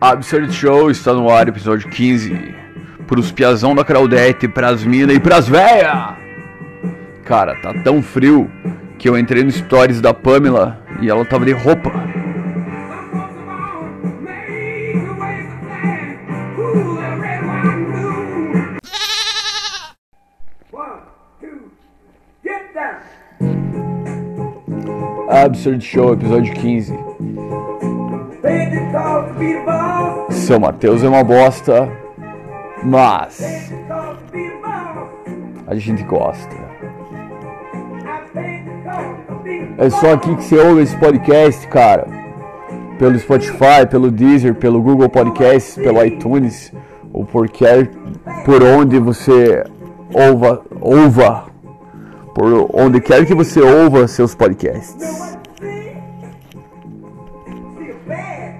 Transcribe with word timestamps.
Absurd 0.00 0.52
Show 0.52 0.90
está 0.90 1.12
no 1.12 1.30
ar, 1.30 1.46
episódio 1.46 1.88
15. 1.88 2.54
Pros 3.06 3.30
piazão 3.30 3.74
da 3.74 3.84
Claudete, 3.84 4.48
pras 4.48 4.82
minas 4.82 5.14
e 5.14 5.20
pras 5.20 5.46
véia! 5.46 6.16
Cara, 7.24 7.54
tá 7.62 7.72
tão 7.84 8.02
frio 8.02 8.50
que 8.98 9.08
eu 9.08 9.16
entrei 9.16 9.44
no 9.44 9.50
stories 9.50 10.00
da 10.00 10.12
Pamela 10.12 10.82
e 11.00 11.08
ela 11.08 11.24
tava 11.24 11.44
de 11.44 11.52
roupa. 11.52 11.92
Absurd 25.28 25.84
Show, 25.84 26.12
episódio 26.12 26.52
15. 26.54 27.11
Seu 30.42 30.58
Matheus 30.58 31.04
é 31.04 31.08
uma 31.08 31.22
bosta, 31.22 31.88
mas 32.82 33.72
a 35.68 35.74
gente 35.76 36.02
gosta. 36.02 36.56
É 39.78 39.88
só 39.88 40.14
aqui 40.14 40.34
que 40.34 40.42
você 40.42 40.56
ouve 40.58 40.82
esse 40.82 40.96
podcast, 40.96 41.68
cara. 41.68 42.08
Pelo 42.98 43.16
Spotify, 43.20 43.86
pelo 43.88 44.10
Deezer, 44.10 44.56
pelo 44.56 44.82
Google 44.82 45.08
Podcasts, 45.08 45.76
pelo 45.76 46.04
iTunes, 46.04 46.72
ou 47.12 47.24
por 47.24 47.48
por 48.44 48.62
onde 48.64 48.98
você 48.98 49.62
ouva, 50.12 50.60
ouva, 50.80 51.44
por 52.34 52.68
onde 52.74 53.00
quer 53.00 53.24
que 53.24 53.34
você 53.34 53.60
ouva 53.60 54.08
seus 54.08 54.34
podcasts. 54.34 55.38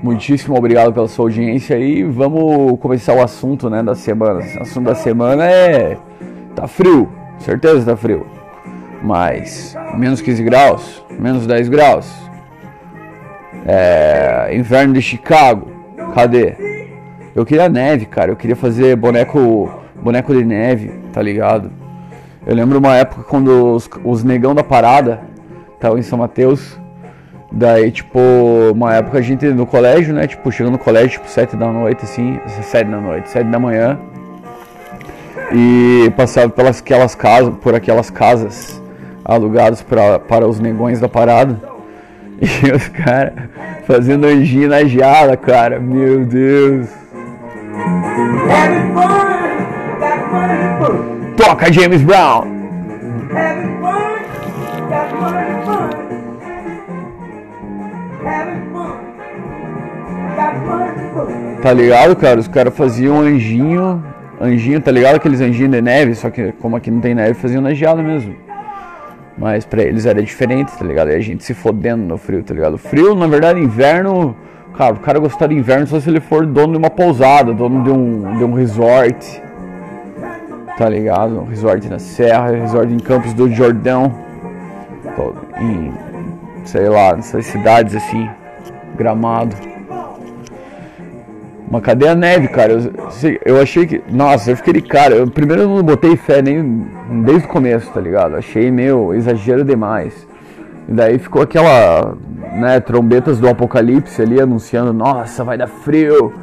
Muitíssimo 0.02 0.58
obrigado 0.58 0.92
pela 0.92 1.06
sua 1.06 1.26
audiência 1.26 1.78
e 1.78 2.02
vamos 2.02 2.76
começar 2.80 3.14
o 3.14 3.22
assunto, 3.22 3.70
né, 3.70 3.84
da 3.84 3.94
semana. 3.94 4.40
O 4.58 4.62
assunto 4.62 4.86
da 4.86 4.96
semana 4.96 5.46
é 5.46 5.96
tá 6.56 6.66
frio, 6.66 7.08
certeza 7.38 7.86
tá 7.86 7.96
frio. 7.96 8.26
Mas 9.00 9.76
menos 9.96 10.20
15 10.20 10.42
graus, 10.42 11.04
menos 11.08 11.46
10 11.46 11.68
graus. 11.68 12.12
É, 13.64 14.50
inverno 14.52 14.92
de 14.92 15.00
Chicago. 15.00 15.70
Cadê? 16.16 16.56
Eu 17.32 17.46
queria 17.46 17.68
neve, 17.68 18.06
cara. 18.06 18.32
Eu 18.32 18.36
queria 18.36 18.56
fazer 18.56 18.96
boneco 18.96 19.70
boneco 20.02 20.34
de 20.34 20.44
neve, 20.44 20.90
tá 21.12 21.22
ligado? 21.22 21.70
Eu 22.44 22.56
lembro 22.56 22.80
uma 22.80 22.96
época 22.96 23.22
quando 23.22 23.72
os, 23.72 23.88
os 24.04 24.24
negão 24.24 24.52
da 24.52 24.64
parada 24.64 25.20
estavam 25.76 25.96
em 25.96 26.02
São 26.02 26.18
Mateus 26.18 26.76
Daí, 27.54 27.90
tipo, 27.90 28.18
uma 28.74 28.94
época 28.94 29.18
a 29.18 29.20
gente 29.20 29.46
no 29.48 29.66
colégio, 29.66 30.14
né? 30.14 30.26
Tipo, 30.26 30.50
chegando 30.50 30.72
no 30.72 30.78
colégio, 30.78 31.10
tipo, 31.10 31.28
sete 31.28 31.54
da 31.54 31.70
noite, 31.70 32.02
assim, 32.04 32.40
sete 32.62 32.88
da 32.90 32.98
noite, 32.98 33.28
sete 33.28 33.46
da 33.46 33.58
manhã. 33.58 33.98
E 35.52 36.10
passava 36.16 36.48
pelas 36.48 36.80
aquelas 36.80 37.14
casas, 37.14 37.52
por 37.60 37.74
aquelas 37.74 38.08
casas 38.08 38.80
alugadas 39.22 39.82
pra, 39.82 40.18
para 40.18 40.46
os 40.46 40.58
negões 40.58 40.98
da 40.98 41.08
parada. 41.08 41.60
E 42.42 42.72
os 42.72 42.88
caras 42.88 43.34
fazendo 43.86 44.26
anjinho 44.26 44.68
na 44.68 44.82
geada, 44.82 45.36
cara. 45.36 45.78
Meu 45.78 46.24
Deus. 46.24 46.88
Toca 51.36 51.72
James 51.72 52.02
Brown. 52.02 52.51
Tá 61.62 61.72
ligado, 61.72 62.16
cara? 62.16 62.40
Os 62.40 62.48
caras 62.48 62.76
faziam 62.76 63.20
anjinho, 63.20 64.02
anjinho, 64.40 64.80
tá 64.80 64.90
ligado? 64.90 65.14
Aqueles 65.14 65.40
anjinhos 65.40 65.70
de 65.70 65.80
neve, 65.80 66.12
só 66.16 66.28
que 66.28 66.50
como 66.60 66.74
aqui 66.74 66.90
não 66.90 67.00
tem 67.00 67.14
neve, 67.14 67.34
faziam 67.34 67.62
na 67.62 67.72
geada 67.72 68.02
mesmo. 68.02 68.34
Mas 69.38 69.64
pra 69.64 69.80
eles 69.80 70.04
era 70.04 70.20
diferente, 70.20 70.76
tá 70.76 70.84
ligado? 70.84 71.12
E 71.12 71.14
a 71.14 71.20
gente 71.20 71.44
se 71.44 71.54
fodendo 71.54 72.02
no 72.02 72.18
frio, 72.18 72.42
tá 72.42 72.52
ligado? 72.52 72.76
Frio, 72.76 73.14
na 73.14 73.28
verdade, 73.28 73.60
inverno, 73.60 74.36
cara, 74.76 74.94
o 74.94 74.98
cara 74.98 75.20
gostar 75.20 75.46
de 75.46 75.54
inverno 75.54 75.86
só 75.86 76.00
se 76.00 76.10
ele 76.10 76.18
for 76.18 76.44
dono 76.44 76.72
de 76.72 76.78
uma 76.78 76.90
pousada, 76.90 77.54
dono 77.54 77.84
de 77.84 77.90
um, 77.90 78.38
de 78.38 78.44
um 78.44 78.54
resort. 78.54 79.40
Tá 80.76 80.88
ligado? 80.88 81.42
Um 81.42 81.44
resort 81.44 81.88
na 81.88 82.00
Serra, 82.00 82.50
resort 82.50 82.92
em 82.92 82.98
Campos 82.98 83.32
do 83.34 83.48
Jordão. 83.48 84.12
Em, 85.60 85.92
sei 86.64 86.88
lá, 86.88 87.14
nessas 87.14 87.46
cidades 87.46 87.94
assim, 87.94 88.28
gramado. 88.96 89.54
Mas 91.72 91.80
cadê 91.80 92.06
a 92.06 92.14
neve, 92.14 92.48
cara? 92.48 92.74
Eu, 92.74 92.92
eu 93.46 93.62
achei 93.62 93.86
que. 93.86 94.02
Nossa, 94.10 94.50
eu 94.50 94.56
fiquei 94.58 94.74
de 94.74 94.82
cara. 94.82 95.14
Eu, 95.14 95.26
primeiro 95.26 95.62
eu 95.62 95.68
não 95.70 95.82
botei 95.82 96.16
fé 96.16 96.42
nem 96.42 96.86
desde 97.24 97.46
o 97.46 97.48
começo, 97.48 97.90
tá 97.90 97.98
ligado? 97.98 98.36
Achei 98.36 98.70
meio 98.70 99.14
exagero 99.14 99.64
demais. 99.64 100.28
E 100.86 100.92
daí 100.92 101.18
ficou 101.18 101.40
aquela, 101.40 102.14
né, 102.52 102.78
trombetas 102.78 103.40
do 103.40 103.48
apocalipse 103.48 104.20
ali 104.20 104.38
anunciando: 104.38 104.92
nossa, 104.92 105.42
vai 105.44 105.56
dar 105.56 105.66
frio, 105.66 106.34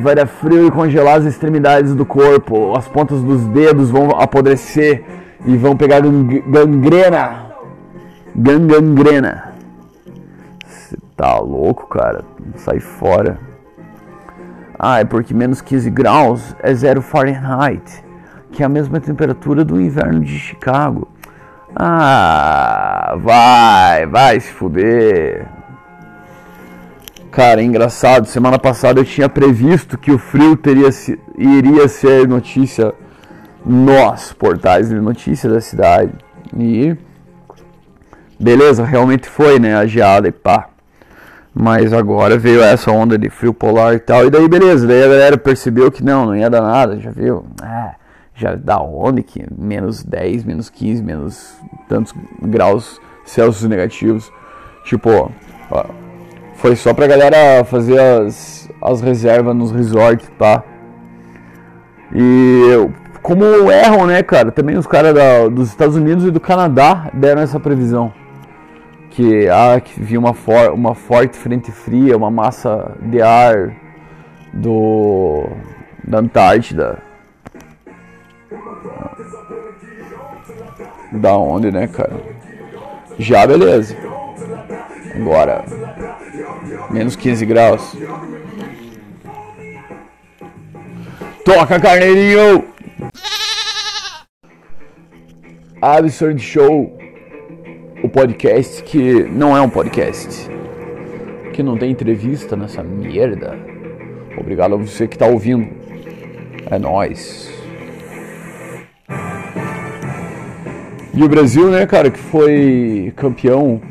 vai 0.00 0.14
dar 0.14 0.26
frio 0.28 0.68
e 0.68 0.70
congelar 0.70 1.18
as 1.18 1.24
extremidades 1.24 1.92
do 1.92 2.06
corpo, 2.06 2.76
as 2.76 2.86
pontas 2.86 3.20
dos 3.22 3.44
dedos 3.48 3.90
vão 3.90 4.10
apodrecer 4.10 5.02
e 5.44 5.56
vão 5.56 5.76
pegar 5.76 6.00
gangrena. 6.46 7.46
Gangrena. 8.36 9.52
Você 10.64 10.96
tá 11.16 11.40
louco, 11.40 11.88
cara? 11.88 12.24
Sai 12.54 12.78
fora. 12.78 13.45
Ah, 14.78 15.00
é 15.00 15.04
porque 15.04 15.32
menos 15.32 15.60
15 15.60 15.90
graus 15.90 16.54
é 16.62 16.72
0 16.74 17.00
Fahrenheit, 17.00 18.04
que 18.52 18.62
é 18.62 18.66
a 18.66 18.68
mesma 18.68 19.00
temperatura 19.00 19.64
do 19.64 19.80
inverno 19.80 20.20
de 20.20 20.38
Chicago. 20.38 21.08
Ah, 21.74 23.14
vai, 23.18 24.06
vai 24.06 24.40
se 24.40 24.50
fuder. 24.50 25.46
Cara, 27.30 27.60
é 27.60 27.64
engraçado, 27.64 28.26
semana 28.26 28.58
passada 28.58 29.00
eu 29.00 29.04
tinha 29.04 29.28
previsto 29.28 29.98
que 29.98 30.10
o 30.10 30.18
frio 30.18 30.56
teria 30.56 30.88
iria 31.36 31.86
ser 31.86 32.26
notícia 32.26 32.94
nos 33.64 34.32
portais 34.32 34.88
de 34.88 34.94
notícia 34.94 35.50
da 35.50 35.60
cidade. 35.60 36.12
E 36.56 36.96
beleza, 38.40 38.84
realmente 38.84 39.28
foi, 39.28 39.58
né? 39.58 39.76
A 39.76 39.86
geada 39.86 40.28
e 40.28 40.32
pá. 40.32 40.70
Mas 41.58 41.90
agora 41.94 42.36
veio 42.36 42.62
essa 42.62 42.90
onda 42.90 43.16
de 43.16 43.30
frio 43.30 43.54
polar 43.54 43.94
e 43.94 43.98
tal. 43.98 44.26
E 44.26 44.30
daí 44.30 44.46
beleza, 44.46 44.86
daí 44.86 45.02
a 45.02 45.08
galera 45.08 45.38
percebeu 45.38 45.90
que 45.90 46.04
não, 46.04 46.26
não 46.26 46.36
ia 46.36 46.50
dar 46.50 46.60
nada, 46.60 47.00
já 47.00 47.10
viu? 47.10 47.46
Ah, 47.62 47.94
já 48.34 48.54
dá 48.54 48.78
onde 48.78 49.22
que 49.22 49.42
menos 49.56 50.04
10, 50.04 50.44
menos 50.44 50.68
15, 50.68 51.02
menos 51.02 51.56
tantos 51.88 52.12
graus 52.42 53.00
Celsius 53.24 53.66
negativos. 53.70 54.30
Tipo, 54.84 55.32
ó, 55.70 55.84
foi 56.56 56.76
só 56.76 56.92
pra 56.92 57.06
galera 57.06 57.64
fazer 57.64 57.98
as, 57.98 58.68
as 58.82 59.00
reservas 59.00 59.56
nos 59.56 59.72
resorts, 59.72 60.30
tá? 60.38 60.62
E 62.14 62.86
como 63.22 63.72
erram, 63.72 64.04
né, 64.06 64.22
cara? 64.22 64.52
Também 64.52 64.76
os 64.76 64.86
caras 64.86 65.14
dos 65.50 65.70
Estados 65.70 65.96
Unidos 65.96 66.26
e 66.26 66.30
do 66.30 66.38
Canadá 66.38 67.08
deram 67.14 67.40
essa 67.40 67.58
previsão 67.58 68.12
que, 69.16 69.48
ah, 69.48 69.80
que 69.80 70.18
uma, 70.18 70.34
for, 70.34 70.72
uma 70.72 70.94
forte 70.94 71.38
frente 71.38 71.72
fria, 71.72 72.14
uma 72.14 72.30
massa 72.30 72.94
de 73.00 73.22
ar 73.22 73.74
do, 74.52 75.48
da 76.04 76.18
Antártida. 76.18 76.98
Da 81.12 81.34
onde, 81.34 81.72
né, 81.72 81.86
cara? 81.86 82.20
Já 83.18 83.46
beleza. 83.46 83.96
Agora, 85.14 85.64
menos 86.90 87.16
15 87.16 87.46
graus. 87.46 87.96
Toca, 91.42 91.80
carneirinho! 91.80 92.66
Absurd 95.80 96.38
Show 96.42 96.95
podcast 98.16 98.82
que 98.82 99.24
não 99.24 99.54
é 99.54 99.60
um 99.60 99.68
podcast, 99.68 100.48
que 101.52 101.62
não 101.62 101.76
tem 101.76 101.90
entrevista 101.90 102.56
nessa 102.56 102.82
merda. 102.82 103.54
Obrigado 104.38 104.72
a 104.72 104.78
você 104.78 105.06
que 105.06 105.18
tá 105.18 105.26
ouvindo. 105.26 105.68
É 106.70 106.78
nós. 106.78 107.52
E 111.12 111.22
o 111.22 111.28
Brasil, 111.28 111.70
né, 111.70 111.84
cara, 111.84 112.10
que 112.10 112.18
foi 112.18 113.12
campeão, 113.14 113.82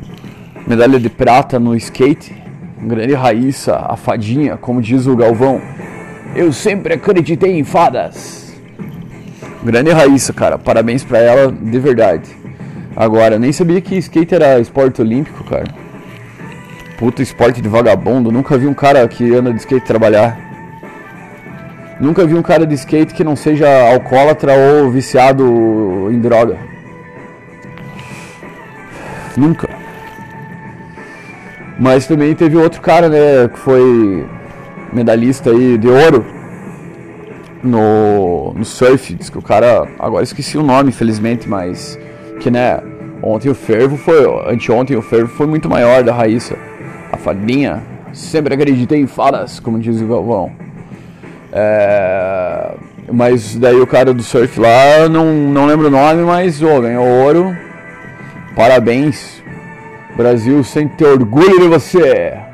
medalha 0.66 0.98
de 0.98 1.08
prata 1.08 1.60
no 1.60 1.76
skate. 1.76 2.34
Grande 2.82 3.14
Raíssa, 3.14 3.76
a 3.76 3.96
fadinha, 3.96 4.56
como 4.56 4.82
diz 4.82 5.06
o 5.06 5.14
Galvão. 5.14 5.62
Eu 6.34 6.52
sempre 6.52 6.94
acreditei 6.94 7.56
em 7.56 7.62
fadas. 7.62 8.60
Grande 9.62 9.92
Raíssa, 9.92 10.32
cara. 10.32 10.58
Parabéns 10.58 11.04
pra 11.04 11.18
ela, 11.20 11.52
de 11.52 11.78
verdade. 11.78 12.45
Agora, 12.96 13.38
nem 13.38 13.52
sabia 13.52 13.78
que 13.78 13.94
skate 13.96 14.34
era 14.34 14.58
esporte 14.58 15.02
olímpico, 15.02 15.44
cara. 15.44 15.66
Puta 16.96 17.22
esporte 17.22 17.60
de 17.60 17.68
vagabundo. 17.68 18.32
Nunca 18.32 18.56
vi 18.56 18.66
um 18.66 18.72
cara 18.72 19.06
que 19.06 19.34
anda 19.34 19.52
de 19.52 19.58
skate 19.58 19.84
trabalhar. 19.84 20.38
Nunca 22.00 22.24
vi 22.24 22.34
um 22.34 22.42
cara 22.42 22.66
de 22.66 22.74
skate 22.74 23.12
que 23.12 23.22
não 23.22 23.36
seja 23.36 23.68
alcoólatra 23.92 24.54
ou 24.54 24.90
viciado 24.90 26.08
em 26.10 26.18
droga. 26.18 26.56
Nunca. 29.36 29.68
Mas 31.78 32.06
também 32.06 32.34
teve 32.34 32.56
outro 32.56 32.80
cara, 32.80 33.10
né, 33.10 33.48
que 33.52 33.58
foi 33.58 34.26
medalhista 34.90 35.50
aí 35.50 35.76
de 35.76 35.88
ouro 35.88 36.24
no, 37.62 38.54
no 38.54 38.64
surf. 38.64 39.12
Diz 39.12 39.28
que 39.28 39.36
o 39.36 39.42
cara, 39.42 39.86
agora 39.98 40.24
esqueci 40.24 40.56
o 40.56 40.62
nome, 40.62 40.88
infelizmente, 40.88 41.46
mas 41.46 41.98
que 42.40 42.50
né, 42.50 42.80
ontem 43.22 43.48
o 43.48 43.54
fervo 43.54 43.96
foi, 43.96 44.24
anteontem 44.50 44.96
o 44.96 45.02
fervo 45.02 45.28
foi 45.28 45.46
muito 45.46 45.68
maior 45.68 46.02
da 46.02 46.12
Raíssa. 46.12 46.56
A 47.12 47.16
fadinha, 47.16 47.82
sempre 48.12 48.54
acreditei 48.54 49.00
em 49.00 49.06
fadas, 49.06 49.60
como 49.60 49.78
diz 49.78 50.00
o 50.00 50.06
Galvão. 50.06 50.52
É, 51.52 52.74
mas 53.12 53.56
daí 53.56 53.80
o 53.80 53.86
cara 53.86 54.12
do 54.12 54.22
surf 54.22 54.58
lá, 54.60 55.08
não, 55.08 55.32
não 55.32 55.66
lembro 55.66 55.86
o 55.86 55.90
nome, 55.90 56.22
mas 56.22 56.62
oh, 56.62 56.80
ganhou 56.80 57.06
ouro. 57.06 57.56
Parabéns. 58.54 59.42
Brasil 60.16 60.64
sente 60.64 61.04
orgulho 61.04 61.60
de 61.60 61.68
você. 61.68 62.45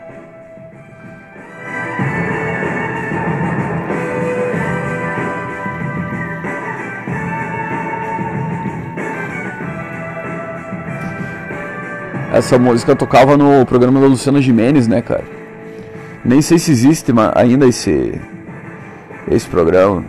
Essa 12.32 12.58
música 12.58 12.96
tocava 12.96 13.36
no 13.36 13.66
programa 13.66 14.00
da 14.00 14.06
Luciana 14.06 14.40
Jimenez, 14.40 14.88
né, 14.88 15.02
cara? 15.02 15.24
Nem 16.24 16.40
sei 16.40 16.58
se 16.58 16.70
existe 16.70 17.12
ainda 17.34 17.66
esse 17.66 18.18
esse 19.30 19.46
programa. 19.46 20.02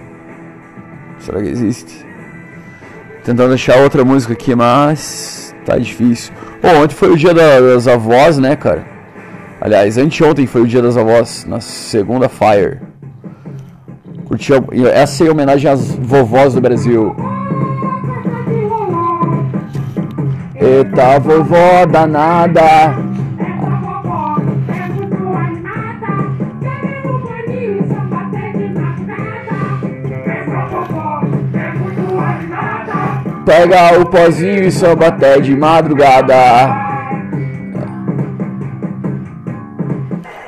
Será 1.19 1.41
que 1.41 1.49
existe? 1.49 2.05
Tentando 3.25 3.53
achar 3.53 3.77
outra 3.79 4.05
música 4.05 4.31
aqui, 4.31 4.55
mas 4.55 5.53
tá 5.65 5.77
difícil. 5.77 6.33
Bom, 6.61 6.83
ontem 6.83 6.95
foi 6.95 7.11
o 7.11 7.17
dia 7.17 7.33
das 7.33 7.89
avós, 7.89 8.37
né, 8.37 8.55
cara? 8.55 8.85
Aliás, 9.59 9.97
anteontem 9.97 10.47
foi 10.47 10.61
o 10.61 10.67
dia 10.67 10.81
das 10.81 10.95
avós, 10.95 11.45
na 11.45 11.59
segunda 11.59 12.29
Fire. 12.29 12.79
Curtiu? 14.25 14.65
Essa 14.93 15.23
é 15.23 15.27
em 15.27 15.29
homenagem 15.29 15.69
às 15.69 15.91
vovós 15.95 16.53
do 16.53 16.61
Brasil. 16.61 17.13
Eita, 20.63 21.19
vovó 21.19 21.85
danada. 21.85 22.95
Pega 33.45 33.99
o 33.99 34.05
pozinho 34.05 34.63
e 34.63 34.71
samba 34.71 35.07
até 35.07 35.41
de 35.41 35.53
madrugada. 35.53 36.33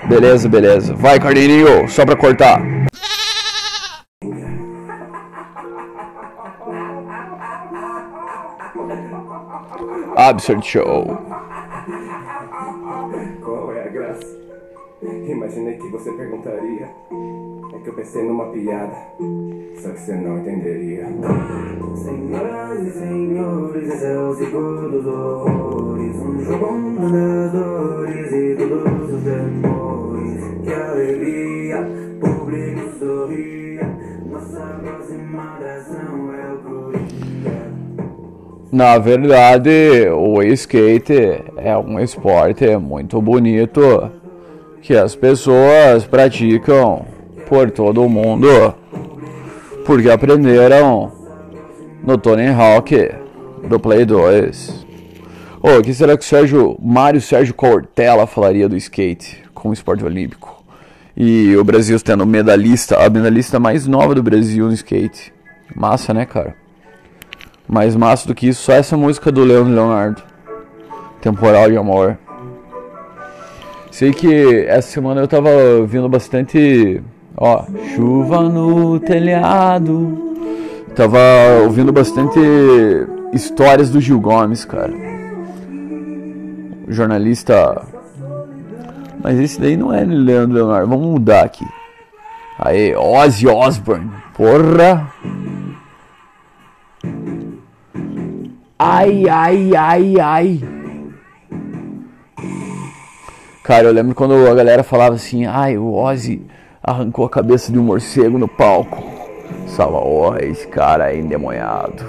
Beleza, 0.08 0.48
beleza. 0.48 0.96
Vai, 0.96 1.20
Carneirinho, 1.20 1.90
só 1.90 2.06
pra 2.06 2.16
cortar. 2.16 2.62
Absurd 10.28 10.66
Show. 10.66 11.06
Qual 13.44 13.72
é 13.74 13.84
a 13.84 13.90
graça? 13.90 14.26
Imaginei 15.04 15.78
que 15.78 15.88
você 15.90 16.12
perguntaria. 16.14 16.90
É 17.76 17.80
que 17.84 17.90
eu 17.90 17.94
pensei 17.94 18.24
numa 18.24 18.46
piada. 18.52 18.96
Só 19.78 19.92
que 19.92 20.00
você 20.00 20.16
não 20.16 20.40
entenderia. 20.40 21.06
Senhoras 21.96 22.80
e 22.80 22.92
senhores, 22.92 23.88
esse 23.88 24.06
é 24.06 24.18
o 24.18 24.34
ciclo 24.34 24.90
dos 24.90 25.06
horrores. 25.06 26.16
Um 26.16 26.44
jogo 26.44 26.66
com 26.66 27.06
andadores 27.06 28.32
e 28.32 28.56
todos 28.56 29.14
os 29.14 29.22
demônios. 29.22 30.44
Que 30.64 30.74
alegria, 30.74 31.88
público 32.20 32.98
sorria. 32.98 33.96
Nossa 34.26 34.80
próxima 34.82 35.54
atração 35.54 36.34
é. 36.34 36.35
Na 38.76 38.98
verdade, 38.98 40.10
o 40.10 40.44
skate 40.44 41.46
é 41.56 41.78
um 41.78 41.98
esporte 41.98 42.76
muito 42.76 43.22
bonito 43.22 44.12
que 44.82 44.94
as 44.94 45.16
pessoas 45.16 46.04
praticam 46.04 47.06
por 47.48 47.72
todo 47.72 48.04
o 48.04 48.10
mundo 48.10 48.76
porque 49.86 50.10
aprenderam 50.10 51.10
no 52.04 52.18
Tony 52.18 52.50
Hawk 52.50 53.12
do 53.66 53.80
Play 53.80 54.04
2. 54.04 54.86
Oh, 55.62 55.78
o 55.78 55.82
que 55.82 55.94
será 55.94 56.18
que 56.18 56.26
o 56.26 56.28
Sérgio 56.28 56.78
Mário 56.82 57.22
Sérgio 57.22 57.54
Cortella 57.54 58.28
falaria 58.28 58.68
do 58.68 58.76
skate 58.76 59.42
como 59.54 59.74
esporte 59.74 60.04
olímpico? 60.04 60.62
E 61.16 61.56
o 61.56 61.64
Brasil 61.64 61.98
tendo 62.02 62.26
medalhista, 62.26 63.02
a 63.02 63.10
medalhista 63.10 63.58
mais 63.58 63.88
nova 63.88 64.14
do 64.14 64.22
Brasil 64.22 64.66
no 64.66 64.74
skate. 64.74 65.34
Massa, 65.74 66.14
né, 66.14 66.26
cara? 66.26 66.65
Mais 67.68 67.96
massa 67.96 68.28
do 68.28 68.36
que 68.36 68.48
isso, 68.48 68.64
só 68.64 68.74
essa 68.74 68.96
música 68.96 69.32
do 69.32 69.44
Leandro 69.44 69.74
Leonardo. 69.74 70.22
Temporal 71.22 71.70
de 71.70 71.78
Amor. 71.78 72.18
Sei 73.90 74.12
que 74.12 74.66
essa 74.68 74.90
semana 74.90 75.22
eu 75.22 75.28
tava 75.28 75.50
ouvindo 75.50 76.08
bastante. 76.08 77.02
Ó, 77.38 77.66
chuva 77.96 78.42
no 78.42 79.00
telhado. 79.00 80.36
Tava 80.96 81.20
ouvindo 81.64 81.92
bastante 81.92 82.40
histórias 83.34 83.90
do 83.90 84.00
Gil 84.00 84.20
Gomes, 84.20 84.66
cara. 84.66 84.94
Jornalista. 86.88 87.82
Mas 89.24 89.40
esse 89.40 89.60
daí 89.60 89.76
não 89.76 89.92
é 89.92 90.06
Leandro 90.06 90.56
Leonardo. 90.56 90.90
Vamos 90.90 91.08
mudar 91.08 91.46
aqui. 91.46 91.66
Aí, 92.60 92.96
Ozzy 92.96 93.48
Osbourne. 93.48 94.12
Porra! 94.36 95.12
Ai, 98.78 99.24
ai, 99.30 99.74
ai, 99.74 100.20
ai. 100.20 100.62
Cara, 103.64 103.88
eu 103.88 103.94
lembro 103.94 104.14
quando 104.14 104.34
a 104.34 104.54
galera 104.54 104.84
falava 104.84 105.16
assim, 105.16 105.46
ai, 105.46 105.78
o 105.78 105.94
Ozzy 105.94 106.46
arrancou 106.84 107.26
a 107.26 107.30
cabeça 107.30 107.72
de 107.72 107.80
um 107.80 107.84
morcego 107.84 108.38
no 108.38 108.50
palco. 108.50 109.02
Salva, 109.66 110.44
esse 110.44 110.68
cara 110.68 111.10
é 111.10 111.18
endemoniado. 111.18 112.04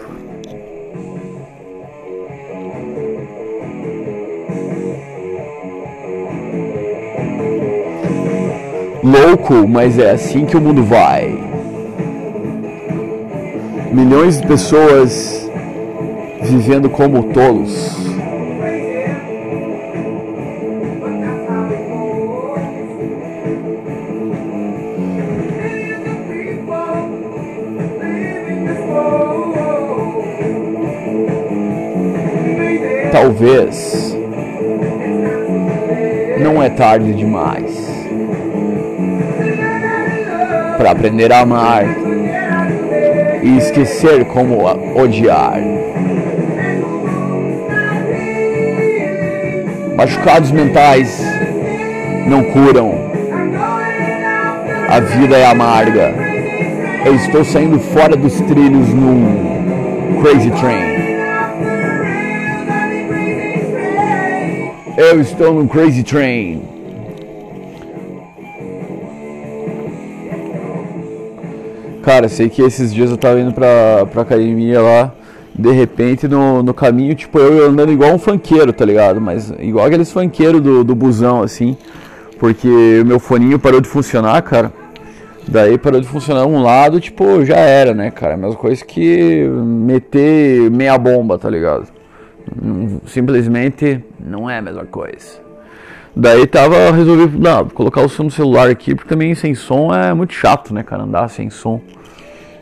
Louco, 9.04 9.68
mas 9.68 10.00
é 10.00 10.10
assim 10.10 10.44
que 10.44 10.56
o 10.56 10.60
mundo 10.60 10.82
vai. 10.82 11.28
Milhões 13.92 14.40
de 14.40 14.48
pessoas 14.48 15.45
vivendo 16.46 16.88
como 16.88 17.24
tolos. 17.24 17.96
Talvez 33.10 34.16
não 36.38 36.62
é 36.62 36.68
tarde 36.70 37.12
demais 37.14 37.86
para 40.76 40.90
aprender 40.90 41.32
a 41.32 41.40
amar 41.40 41.84
e 43.42 43.56
esquecer 43.56 44.24
como 44.26 44.58
odiar. 44.94 45.60
Machucados 49.96 50.50
mentais 50.50 51.24
não 52.26 52.44
curam. 52.44 52.92
A 54.88 55.00
vida 55.00 55.38
é 55.38 55.46
amarga. 55.46 56.14
Eu 57.06 57.14
estou 57.14 57.42
saindo 57.42 57.78
fora 57.80 58.14
dos 58.14 58.34
trilhos 58.42 58.88
num 58.90 60.20
Crazy 60.20 60.50
Train. 60.50 60.96
Eu 64.98 65.20
estou 65.20 65.54
no 65.54 65.66
Crazy 65.66 66.02
Train. 66.02 66.62
Cara, 72.02 72.28
sei 72.28 72.50
que 72.50 72.60
esses 72.60 72.92
dias 72.92 73.10
eu 73.10 73.16
tava 73.16 73.40
indo 73.40 73.52
pra, 73.52 74.06
pra 74.12 74.22
academia 74.22 74.80
lá 74.80 75.12
de 75.58 75.70
repente 75.70 76.28
no, 76.28 76.62
no 76.62 76.74
caminho, 76.74 77.14
tipo, 77.14 77.38
eu 77.38 77.68
andando 77.68 77.90
igual 77.90 78.12
um 78.12 78.18
funkeiro, 78.18 78.72
tá 78.72 78.84
ligado? 78.84 79.20
Mas 79.20 79.50
igual 79.58 79.86
aqueles 79.86 80.12
funkeiros 80.12 80.60
do, 80.60 80.84
do 80.84 80.94
busão, 80.94 81.42
assim. 81.42 81.76
Porque 82.38 83.00
o 83.00 83.06
meu 83.06 83.18
foninho 83.18 83.58
parou 83.58 83.80
de 83.80 83.88
funcionar, 83.88 84.40
cara. 84.42 84.72
Daí 85.48 85.78
parou 85.78 86.00
de 86.00 86.06
funcionar 86.06 86.44
um 86.44 86.62
lado, 86.62 87.00
tipo, 87.00 87.44
já 87.44 87.56
era, 87.56 87.94
né, 87.94 88.10
cara? 88.10 88.36
Mesma 88.36 88.56
coisa 88.56 88.84
que 88.84 89.48
meter 89.48 90.70
meia 90.70 90.98
bomba, 90.98 91.38
tá 91.38 91.48
ligado? 91.48 91.86
Simplesmente 93.06 94.04
não 94.20 94.50
é 94.50 94.58
a 94.58 94.62
mesma 94.62 94.84
coisa. 94.84 95.46
Daí 96.14 96.46
tava, 96.46 96.90
resolvi 96.90 97.38
não, 97.38 97.68
colocar 97.68 98.00
o 98.00 98.08
som 98.08 98.24
no 98.24 98.30
celular 98.30 98.68
aqui, 98.68 98.94
porque 98.94 99.08
também 99.08 99.34
sem 99.34 99.54
som 99.54 99.94
é 99.94 100.12
muito 100.12 100.32
chato, 100.32 100.74
né, 100.74 100.82
cara? 100.82 101.04
Andar 101.04 101.28
sem 101.28 101.48
som. 101.48 101.80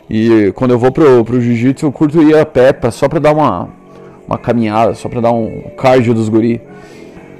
E 0.09 0.51
quando 0.55 0.71
eu 0.71 0.79
vou 0.79 0.91
pro, 0.91 1.23
pro 1.25 1.41
jiu-jitsu, 1.41 1.85
eu 1.85 1.91
curto 1.91 2.21
ir 2.21 2.37
a 2.37 2.45
pé 2.45 2.71
pra, 2.71 2.91
só 2.91 3.07
pra 3.07 3.19
dar 3.19 3.33
uma, 3.33 3.69
uma 4.27 4.37
caminhada, 4.37 4.93
só 4.93 5.09
pra 5.09 5.21
dar 5.21 5.31
um 5.31 5.71
cardio 5.77 6.13
dos 6.13 6.29
guri. 6.29 6.61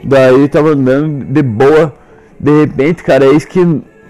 Daí 0.03 0.47
tava 0.47 0.69
andando 0.69 1.25
de 1.25 1.41
boa, 1.41 1.93
de 2.39 2.61
repente, 2.61 3.03
cara, 3.03 3.25
é 3.25 3.39
que 3.39 3.59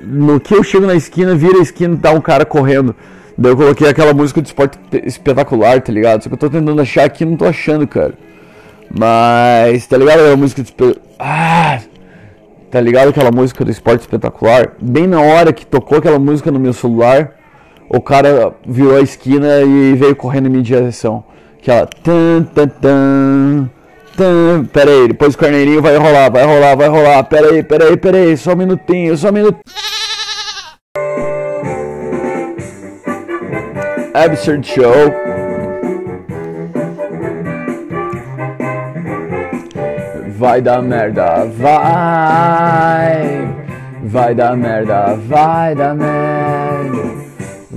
no 0.04 0.40
que 0.40 0.54
eu 0.54 0.64
chego 0.64 0.86
na 0.86 0.96
esquina, 0.96 1.36
vira 1.36 1.58
a 1.58 1.62
esquina 1.62 1.96
e 1.96 1.98
tá 1.98 2.12
um 2.12 2.22
cara 2.22 2.46
correndo. 2.46 2.96
Daí 3.38 3.52
eu 3.52 3.58
coloquei 3.58 3.90
aquela 3.90 4.14
música 4.14 4.42
de 4.42 4.48
esporte 4.48 4.78
espetacular, 5.04 5.82
tá 5.82 5.92
ligado? 5.92 6.24
Só 6.24 6.30
que 6.30 6.36
eu 6.36 6.40
tô 6.40 6.50
tentando 6.50 6.82
achar 6.82 7.06
aqui 7.06 7.26
não 7.26 7.36
tô 7.36 7.46
achando, 7.46 7.86
cara. 7.88 8.14
Mas, 8.98 9.86
tá 9.88 9.98
ligado? 9.98 10.20
Aquela 10.20 10.38
música 10.38 10.64
de. 10.64 10.74
Ah! 11.20 11.80
Tá 12.72 12.80
ligado 12.80 13.10
aquela 13.10 13.32
música 13.32 13.64
do 13.64 13.72
esporte 13.72 14.02
espetacular? 14.02 14.74
Bem 14.82 15.08
na 15.08 15.22
hora 15.22 15.54
que 15.54 15.66
tocou 15.66 15.98
aquela 15.98 16.20
música 16.20 16.52
no 16.52 16.60
meu 16.60 16.74
celular, 16.74 17.34
o 17.90 18.02
cara 18.02 18.54
virou 18.66 18.98
a 18.98 19.02
esquina 19.02 19.62
e 19.62 19.94
veio 19.94 20.16
correndo 20.16 20.48
em 20.48 20.52
minha 20.52 20.64
direção. 20.64 21.24
Aquela. 21.60 21.86
Tan, 21.88 22.44
tan, 22.54 22.68
tan. 22.68 23.70
Tan, 24.16 24.66
pera 24.72 24.92
aí, 24.92 25.10
depois 25.10 25.36
o 25.36 25.38
carneirinho 25.38 25.82
vai 25.82 25.98
rolar, 25.98 26.30
vai 26.30 26.46
rolar, 26.46 26.76
vai 26.76 26.88
rolar. 26.88 27.24
Pera 27.26 27.50
aí, 27.50 27.62
pera 27.62 27.86
aí, 27.86 27.98
pera 27.98 28.18
aí, 28.18 28.38
só 28.38 28.54
um 28.54 28.56
minutinho, 28.56 29.18
só 29.18 29.30
um 29.30 29.34
minutinho. 29.34 29.64
Absurd 34.14 34.66
Show. 34.66 35.14
Vai 40.38 40.62
dar 40.62 40.82
merda, 40.82 41.46
vai. 41.58 43.48
Vai 44.04 44.34
dar 44.34 44.56
merda, 44.56 45.16
vai 45.28 45.76
dar 45.76 45.94
merda. 45.94 47.15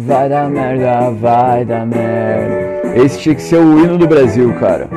Vai 0.00 0.28
dar 0.28 0.49
merda, 0.49 1.11
vai 1.11 1.64
dar 1.64 1.85
merda. 1.85 2.93
Esse 2.95 3.19
tinha 3.19 3.35
que 3.35 3.43
ser 3.43 3.57
o 3.57 3.81
hino 3.81 3.99
do 3.99 4.07
Brasil, 4.07 4.55
cara. 4.55 4.88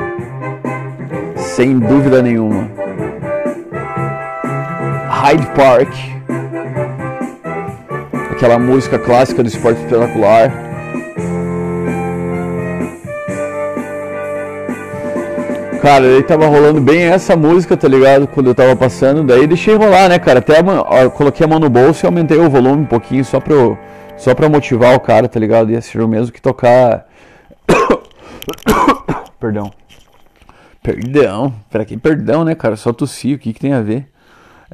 Sem 1.35 1.79
dúvida 1.79 2.21
nenhuma. 2.21 2.69
Hyde 5.09 5.47
Park. 5.55 5.91
Aquela 8.31 8.59
música 8.59 8.99
clássica 8.99 9.41
do 9.41 9.47
esporte 9.47 9.81
espetacular. 9.81 10.51
Cara, 15.81 16.05
ele 16.05 16.21
tava 16.21 16.45
rolando 16.45 16.79
bem 16.79 17.05
essa 17.05 17.35
música, 17.35 17.75
tá 17.75 17.87
ligado? 17.87 18.27
Quando 18.27 18.51
eu 18.51 18.55
tava 18.55 18.75
passando, 18.75 19.23
daí 19.23 19.47
deixei 19.47 19.73
rolar, 19.73 20.09
né, 20.09 20.19
cara? 20.19 20.37
Até 20.37 20.59
a, 20.59 21.09
coloquei 21.09 21.43
a 21.43 21.49
mão 21.49 21.57
no 21.57 21.71
bolso 21.71 22.05
e 22.05 22.07
aumentei 22.07 22.37
o 22.37 22.51
volume 22.51 22.83
um 22.83 22.85
pouquinho 22.85 23.25
só 23.25 23.39
pra, 23.39 23.55
só 24.21 24.35
pra 24.35 24.47
motivar 24.47 24.95
o 24.95 24.99
cara, 24.99 25.27
tá 25.27 25.39
ligado? 25.39 25.71
Ia 25.71 25.81
ser 25.81 25.99
o 25.99 26.07
mesmo 26.07 26.31
que 26.31 26.39
tocar. 26.39 27.07
perdão. 29.39 29.71
Perdão. 30.83 31.51
Pra 31.71 31.83
quem 31.83 31.97
perdão, 31.97 32.43
né, 32.45 32.53
cara? 32.53 32.75
Só 32.75 32.93
tossi, 32.93 33.33
o 33.33 33.39
que, 33.39 33.51
que 33.51 33.59
tem 33.59 33.73
a 33.73 33.81
ver? 33.81 34.05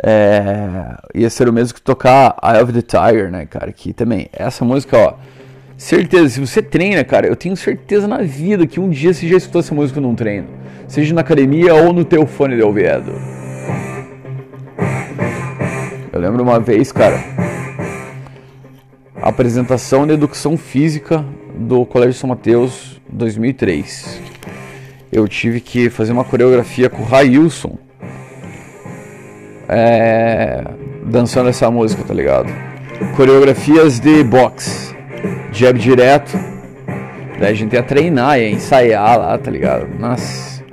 É... 0.03 0.97
Ia 1.15 1.29
ser 1.29 1.47
o 1.47 1.53
mesmo 1.53 1.75
que 1.75 1.81
tocar 1.81 2.35
Eye 2.43 2.61
of 2.61 2.73
the 2.73 2.81
Tiger, 2.81 3.31
né, 3.31 3.45
cara? 3.45 3.71
Que 3.71 3.93
também, 3.93 4.27
essa 4.33 4.65
música, 4.65 4.97
ó. 4.97 5.13
Certeza, 5.77 6.27
se 6.27 6.41
você 6.41 6.61
treina, 6.61 7.05
cara, 7.05 7.25
eu 7.27 7.35
tenho 7.35 7.55
certeza 7.55 8.05
na 8.05 8.17
vida 8.17 8.67
que 8.67 8.81
um 8.81 8.89
dia 8.89 9.13
você 9.13 9.29
já 9.29 9.37
escutou 9.37 9.61
essa 9.61 9.73
música 9.73 10.01
num 10.01 10.13
treino. 10.13 10.49
Seja 10.89 11.13
na 11.13 11.21
academia 11.21 11.73
ou 11.73 11.93
no 11.93 12.03
teu 12.03 12.27
fone 12.27 12.57
de 12.57 12.63
ouvido. 12.63 13.13
Eu 16.11 16.19
lembro 16.19 16.43
uma 16.43 16.59
vez, 16.59 16.91
cara, 16.91 17.23
a 19.21 19.29
apresentação 19.29 20.05
de 20.05 20.13
educação 20.13 20.57
física 20.57 21.25
do 21.55 21.85
Colégio 21.85 22.13
São 22.13 22.29
Mateus 22.29 23.01
2003. 23.09 24.21
Eu 25.11 25.27
tive 25.27 25.59
que 25.59 25.89
fazer 25.89 26.11
uma 26.11 26.23
coreografia 26.23 26.89
com 26.89 27.01
o 27.01 27.05
Railson. 27.05 27.77
É, 29.69 30.63
dançando 31.03 31.49
essa 31.49 31.69
música, 31.69 32.03
tá 32.03 32.13
ligado? 32.13 32.47
Coreografias 33.15 33.99
de 33.99 34.23
boxe 34.23 34.95
jab 35.51 35.77
direto. 35.79 36.37
Daí 37.39 37.51
a 37.51 37.53
gente 37.53 37.73
ia 37.73 37.83
treinar, 37.83 38.39
ia 38.39 38.49
ensaiar 38.49 39.17
lá, 39.17 39.37
tá 39.37 39.51
ligado? 39.51 39.87
Nossa. 39.99 40.63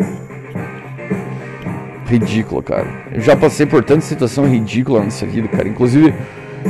Ridículo, 2.06 2.62
cara. 2.62 2.86
Eu 3.12 3.20
já 3.20 3.34
passei 3.34 3.66
por 3.66 3.82
tanta 3.82 4.02
situação 4.02 4.46
ridícula 4.46 5.02
nessa 5.02 5.26
vida, 5.26 5.48
cara. 5.48 5.68
Inclusive, 5.68 6.14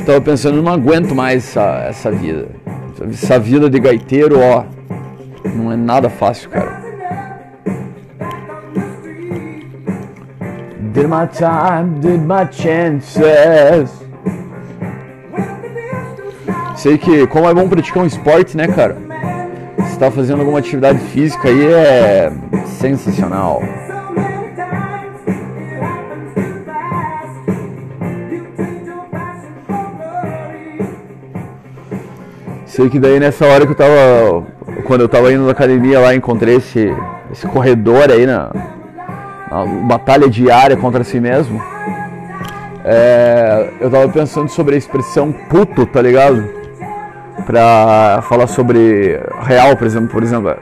tava 0.00 0.20
pensando, 0.20 0.58
eu 0.58 0.62
não 0.62 0.72
aguento 0.72 1.14
mais 1.14 1.44
essa, 1.48 1.86
essa 1.88 2.10
vida. 2.10 2.48
Essa 3.10 3.38
vida 3.38 3.68
de 3.68 3.78
gaiteiro, 3.78 4.38
ó. 4.40 4.64
Não 5.54 5.72
é 5.72 5.76
nada 5.76 6.08
fácil, 6.08 6.50
cara. 6.50 6.82
Did 10.94 11.08
my 11.08 11.26
time, 11.32 11.98
did 12.00 12.20
my 12.20 12.46
chances. 12.50 13.90
Sei 16.76 16.98
que 16.98 17.26
como 17.26 17.48
é 17.48 17.54
bom 17.54 17.68
praticar 17.68 18.02
um 18.02 18.06
esporte, 18.06 18.56
né, 18.56 18.68
cara? 18.68 18.96
Se 19.90 19.98
tá 19.98 20.10
fazendo 20.10 20.40
alguma 20.40 20.58
atividade 20.58 20.98
física 20.98 21.48
aí 21.48 21.66
é 21.66 22.32
sensacional. 22.78 23.62
Sei 32.74 32.90
que 32.90 32.98
daí 32.98 33.20
nessa 33.20 33.46
hora 33.46 33.64
que 33.64 33.72
eu 33.72 33.76
tava. 33.76 34.42
Quando 34.84 35.02
eu 35.02 35.08
tava 35.08 35.32
indo 35.32 35.44
na 35.44 35.52
academia 35.52 36.00
lá, 36.00 36.12
encontrei 36.12 36.56
esse, 36.56 36.92
esse 37.30 37.46
corredor 37.46 38.10
aí 38.10 38.26
na, 38.26 38.50
na 39.48 39.64
batalha 39.86 40.28
diária 40.28 40.76
contra 40.76 41.04
si 41.04 41.20
mesmo. 41.20 41.62
É, 42.84 43.70
eu 43.80 43.88
tava 43.88 44.08
pensando 44.08 44.48
sobre 44.48 44.74
a 44.74 44.78
expressão 44.78 45.32
puto, 45.32 45.86
tá 45.86 46.02
ligado? 46.02 46.64
para 47.46 48.22
falar 48.22 48.46
sobre 48.46 49.20
real, 49.42 49.76
por 49.76 49.86
exemplo, 49.86 50.08
por 50.08 50.22
exemplo, 50.22 50.56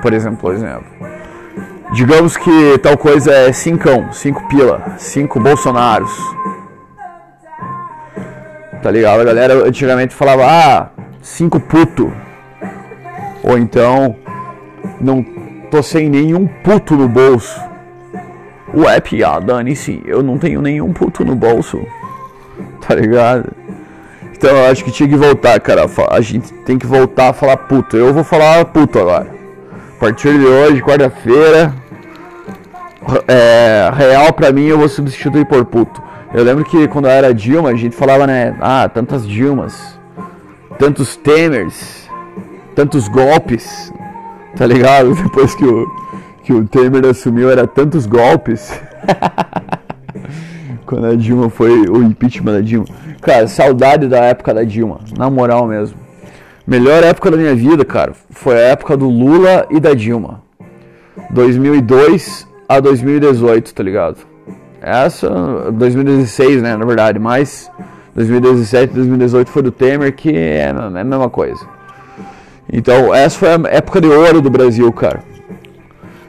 por 0.00 0.12
exemplo, 0.12 0.38
por 0.38 0.54
exemplo. 0.54 0.84
Digamos 1.92 2.36
que 2.36 2.78
tal 2.78 2.96
coisa 2.96 3.32
é 3.32 3.52
cincão, 3.52 4.12
cinco 4.12 4.46
pila, 4.48 4.94
cinco 4.98 5.40
bolsonaros. 5.40 6.12
Tá 8.82 8.90
ligado? 8.90 9.20
A 9.20 9.24
galera 9.24 9.54
antigamente 9.66 10.14
falava, 10.14 10.44
ah, 10.44 10.90
cinco 11.22 11.58
puto. 11.58 12.12
Ou 13.42 13.56
então, 13.56 14.16
não 15.00 15.24
tô 15.70 15.82
sem 15.82 16.10
nenhum 16.10 16.46
puto 16.46 16.94
no 16.94 17.08
bolso. 17.08 17.58
Ué, 18.74 19.00
piada, 19.00 19.46
dane-se, 19.46 20.02
eu 20.04 20.22
não 20.22 20.36
tenho 20.36 20.60
nenhum 20.60 20.92
puto 20.92 21.24
no 21.24 21.34
bolso. 21.34 21.80
Tá 22.86 22.94
ligado? 22.94 23.50
Então 24.34 24.50
eu 24.50 24.70
acho 24.70 24.84
que 24.84 24.90
tinha 24.90 25.08
que 25.08 25.16
voltar, 25.16 25.58
cara. 25.60 25.86
A 26.10 26.20
gente 26.20 26.52
tem 26.64 26.76
que 26.76 26.86
voltar 26.86 27.28
a 27.28 27.32
falar 27.32 27.56
puto. 27.56 27.96
Eu 27.96 28.12
vou 28.12 28.24
falar 28.24 28.64
puto 28.64 28.98
agora. 28.98 29.28
A 29.96 30.00
partir 30.00 30.36
de 30.36 30.44
hoje, 30.44 30.82
quarta-feira, 30.82 31.72
é, 33.28 33.88
real 33.94 34.32
pra 34.32 34.50
mim 34.50 34.66
eu 34.66 34.78
vou 34.78 34.88
substituir 34.88 35.46
por 35.46 35.64
puto. 35.64 36.02
Eu 36.34 36.42
lembro 36.42 36.64
que 36.64 36.88
quando 36.88 37.04
eu 37.04 37.10
era 37.12 37.32
Dilma, 37.32 37.68
a 37.68 37.76
gente 37.76 37.94
falava, 37.94 38.26
né? 38.26 38.56
Ah, 38.60 38.88
tantas 38.88 39.26
Dilmas, 39.26 39.96
tantos 40.82 41.14
Temers, 41.14 42.10
tantos 42.74 43.06
golpes, 43.06 43.92
tá 44.56 44.66
ligado? 44.66 45.14
Depois 45.22 45.54
que 45.54 45.64
o, 45.64 45.86
que 46.42 46.52
o 46.52 46.64
Temer 46.64 47.06
assumiu, 47.06 47.48
era 47.48 47.68
tantos 47.68 48.04
golpes. 48.04 48.72
quando 50.84 51.06
a 51.06 51.14
Dilma 51.14 51.48
foi 51.48 51.88
o 51.88 52.02
impeachment 52.02 52.54
da 52.54 52.60
Dilma. 52.60 52.86
Cara, 53.20 53.46
saudade 53.46 54.08
da 54.08 54.24
época 54.24 54.52
da 54.52 54.64
Dilma, 54.64 54.98
na 55.16 55.30
moral 55.30 55.68
mesmo. 55.68 55.96
Melhor 56.66 57.04
época 57.04 57.30
da 57.30 57.36
minha 57.36 57.54
vida, 57.54 57.84
cara, 57.84 58.12
foi 58.30 58.56
a 58.56 58.70
época 58.70 58.96
do 58.96 59.08
Lula 59.08 59.68
e 59.70 59.78
da 59.78 59.94
Dilma. 59.94 60.42
2002 61.30 62.48
a 62.68 62.80
2018, 62.80 63.72
tá 63.72 63.84
ligado? 63.84 64.18
Essa, 64.80 65.70
2016, 65.70 66.60
né, 66.60 66.76
na 66.76 66.84
verdade, 66.84 67.20
mas 67.20 67.70
2017 68.14 68.92
2018 68.92 69.50
foi 69.50 69.62
do 69.62 69.70
Temer, 69.70 70.14
que 70.14 70.30
é, 70.34 70.58
é 70.58 70.70
a 70.70 71.04
mesma 71.04 71.30
coisa. 71.30 71.66
Então, 72.72 73.14
essa 73.14 73.38
foi 73.38 73.48
a 73.48 73.60
época 73.70 74.00
de 74.00 74.08
ouro 74.08 74.40
do 74.40 74.50
Brasil, 74.50 74.90
cara. 74.92 75.22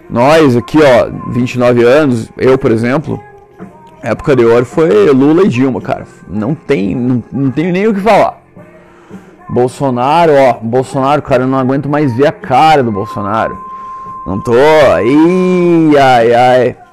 Nós 0.09 0.55
aqui, 0.55 0.79
ó, 0.81 1.09
29 1.31 1.83
anos, 1.83 2.31
eu, 2.37 2.57
por 2.57 2.71
exemplo, 2.71 3.19
época 4.01 4.35
de 4.35 4.45
ouro 4.45 4.65
foi 4.65 5.09
Lula 5.09 5.43
e 5.43 5.49
Dilma, 5.49 5.81
cara. 5.81 6.05
Não 6.27 6.53
tem, 6.53 6.95
não, 6.95 7.23
não 7.31 7.51
tenho 7.51 7.71
nem 7.71 7.87
o 7.87 7.93
que 7.93 8.01
falar. 8.01 8.41
Bolsonaro, 9.49 10.33
ó, 10.33 10.53
Bolsonaro, 10.61 11.21
cara, 11.21 11.43
eu 11.43 11.47
não 11.47 11.57
aguento 11.57 11.89
mais 11.89 12.15
ver 12.15 12.27
a 12.27 12.31
cara 12.31 12.83
do 12.83 12.91
Bolsonaro. 12.91 13.57
Não 14.25 14.39
tô, 14.39 14.53
ai, 14.53 15.97
ai, 15.97 16.33
ai. 16.33 16.77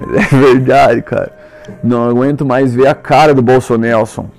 É 0.00 0.36
verdade, 0.36 1.02
cara. 1.02 1.39
Não 1.82 2.08
aguento 2.08 2.44
mais 2.44 2.74
ver 2.74 2.86
a 2.86 2.94
cara 2.94 3.34
do 3.34 3.42
Bolsonaro. 3.42 4.30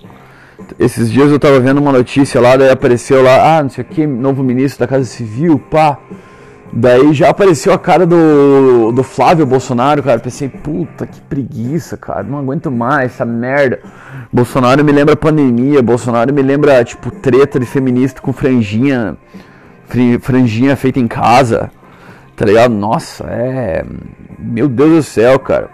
Esses 0.79 1.11
dias 1.11 1.31
eu 1.31 1.39
tava 1.39 1.59
vendo 1.59 1.79
uma 1.79 1.91
notícia 1.91 2.39
lá, 2.39 2.55
daí 2.55 2.69
apareceu 2.69 3.21
lá, 3.21 3.57
ah, 3.57 3.63
não 3.63 3.69
sei 3.69 3.83
o 3.83 3.87
que, 3.87 4.07
novo 4.07 4.43
ministro 4.43 4.79
da 4.79 4.87
Casa 4.87 5.05
Civil, 5.05 5.59
pá. 5.59 5.97
Daí 6.73 7.13
já 7.13 7.29
apareceu 7.29 7.73
a 7.73 7.79
cara 7.79 8.05
do, 8.05 8.93
do 8.93 9.03
Flávio 9.03 9.45
Bolsonaro, 9.45 10.01
cara. 10.01 10.19
Pensei, 10.19 10.47
puta, 10.47 11.05
que 11.05 11.19
preguiça, 11.19 11.97
cara. 11.97 12.23
Não 12.23 12.39
aguento 12.39 12.71
mais 12.71 13.11
essa 13.11 13.25
merda. 13.25 13.79
Bolsonaro 14.31 14.83
me 14.83 14.91
lembra 14.93 15.17
pandemia. 15.17 15.81
Bolsonaro 15.81 16.33
me 16.33 16.41
lembra, 16.41 16.81
tipo, 16.85 17.11
treta 17.11 17.59
de 17.59 17.65
feminista 17.65 18.21
com 18.21 18.31
franjinha. 18.31 19.17
Franjinha 20.21 20.77
feita 20.77 20.97
em 20.97 21.09
casa. 21.09 21.69
Tá 22.37 22.45
ligado? 22.45 22.73
Nossa, 22.73 23.25
é. 23.25 23.83
Meu 24.39 24.69
Deus 24.69 24.91
do 24.91 25.03
céu, 25.03 25.37
cara. 25.39 25.69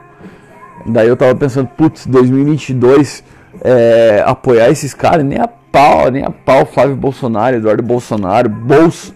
Daí 0.88 1.08
eu 1.10 1.18
tava 1.18 1.36
pensando, 1.36 1.68
putz, 1.68 2.08
2022 2.08 3.22
é, 3.62 4.24
apoiar 4.26 4.70
esses 4.70 4.94
caras, 4.94 5.26
nem 5.26 5.38
a 5.38 5.48
pau, 5.48 6.10
nem 6.10 6.24
a 6.24 6.32
pau, 6.32 6.66
Flávio 6.66 6.96
Bolsonaro, 6.96 7.58
Eduardo 7.58 7.84
Bolsonaro, 7.84 8.50
Bolso, 8.50 9.14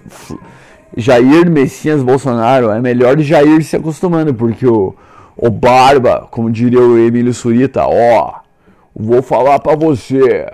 Jair 0.97 1.49
Messias 1.49 2.03
Bolsonaro, 2.03 2.69
é 2.69 2.81
melhor 2.81 3.17
Jair 3.19 3.63
se 3.63 3.77
acostumando, 3.77 4.33
porque 4.33 4.67
o, 4.67 4.93
o 5.37 5.49
Barba, 5.49 6.27
como 6.29 6.51
diria 6.51 6.81
o 6.81 6.97
Emílio 6.97 7.33
Surita, 7.33 7.85
ó, 7.87 8.41
vou 8.93 9.21
falar 9.21 9.57
pra 9.59 9.73
você, 9.73 10.51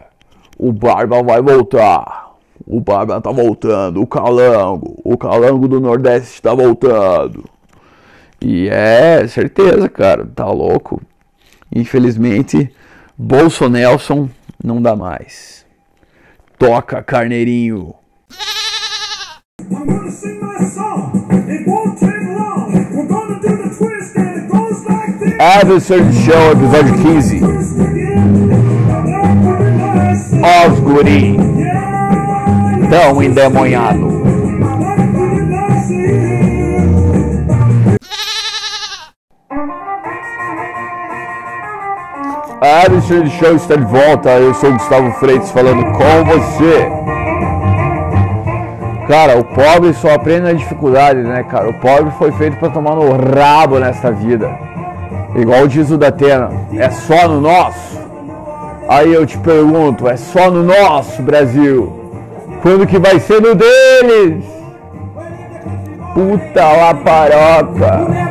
o 0.57 0.71
Barba 0.71 1.23
vai 1.23 1.41
voltar, 1.41 2.35
o 2.65 2.79
Barba 2.79 3.19
tá 3.19 3.31
voltando, 3.31 4.01
o 4.01 4.05
Calango, 4.05 4.99
o 5.03 5.17
Calango 5.17 5.67
do 5.67 5.79
Nordeste 5.79 6.41
tá 6.43 6.53
voltando. 6.53 7.56
E 8.41 8.69
é 8.69 9.27
certeza, 9.27 9.89
cara, 9.89 10.25
tá 10.25 10.45
louco. 10.45 11.01
Infelizmente, 11.75 12.71
Bolsonelson 13.17 14.29
não 14.63 14.81
dá 14.81 14.95
mais. 14.95 15.65
Toca, 16.57 17.01
carneirinho. 17.03 17.93
Adversary 25.39 26.13
Show, 26.13 26.51
episódio 26.51 26.93
15. 27.03 27.41
Os 30.71 30.79
guri. 30.79 31.37
Tão 32.89 33.21
endemoniado. 33.21 34.16
A 42.67 42.81
Adventure 42.81 43.29
Show 43.29 43.55
está 43.55 43.77
de 43.77 43.85
volta. 43.85 44.29
Eu 44.31 44.53
sou 44.53 44.69
o 44.69 44.73
Gustavo 44.73 45.09
Freitas 45.13 45.49
falando 45.51 45.85
com 45.85 46.25
você. 46.25 46.91
Cara, 49.07 49.39
o 49.39 49.43
pobre 49.45 49.93
só 49.93 50.13
aprende 50.13 50.41
na 50.41 50.51
dificuldade, 50.51 51.21
né, 51.21 51.43
cara? 51.43 51.69
O 51.69 51.73
pobre 51.75 52.11
foi 52.17 52.29
feito 52.33 52.57
para 52.57 52.69
tomar 52.69 52.93
no 52.93 53.09
rabo 53.33 53.79
nesta 53.79 54.11
vida. 54.11 54.51
Igual 55.33 55.65
diz 55.69 55.89
o 55.91 55.97
Datena, 55.97 56.49
é 56.73 56.89
só 56.89 57.29
no 57.29 57.39
nosso. 57.39 58.01
Aí 58.89 59.13
eu 59.13 59.25
te 59.25 59.37
pergunto, 59.37 60.05
é 60.05 60.17
só 60.17 60.51
no 60.51 60.61
nosso 60.61 61.21
Brasil? 61.21 62.11
Quando 62.61 62.85
que 62.85 62.99
vai 62.99 63.17
ser 63.21 63.41
no 63.41 63.55
deles? 63.55 64.43
Puta 66.13 66.69
laparoca. 66.73 68.26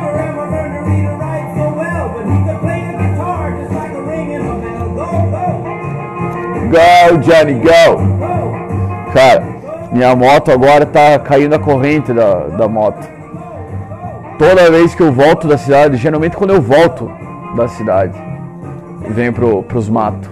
Go, 6.77 7.17
Johnny, 7.17 7.55
go! 7.55 9.11
Cara, 9.11 9.43
minha 9.91 10.15
moto 10.15 10.51
agora 10.51 10.85
tá 10.85 11.17
caindo 11.17 11.55
a 11.55 11.59
corrente 11.59 12.13
da, 12.13 12.35
da 12.55 12.67
moto. 12.67 13.03
Toda 14.37 14.69
vez 14.69 14.93
que 14.93 15.01
eu 15.01 15.11
volto 15.11 15.47
da 15.47 15.57
cidade, 15.57 15.97
geralmente 15.97 16.37
quando 16.37 16.53
eu 16.53 16.61
volto 16.61 17.11
da 17.55 17.67
cidade, 17.67 18.13
venho 19.09 19.33
pro, 19.33 19.63
pros 19.63 19.89
matos, 19.89 20.29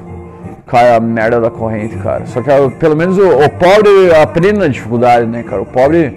cai 0.68 0.96
a 0.96 1.00
merda 1.00 1.42
da 1.42 1.50
corrente, 1.50 1.98
cara. 1.98 2.28
Só 2.28 2.44
que 2.44 2.50
pelo 2.76 2.96
menos 2.96 3.18
o, 3.18 3.44
o, 3.44 3.50
pobre 3.50 4.14
aprende 4.22 4.60
na 4.60 4.68
dificuldade, 4.68 5.26
né, 5.26 5.42
cara? 5.42 5.64
O 5.64 5.66
pobre, 5.66 6.16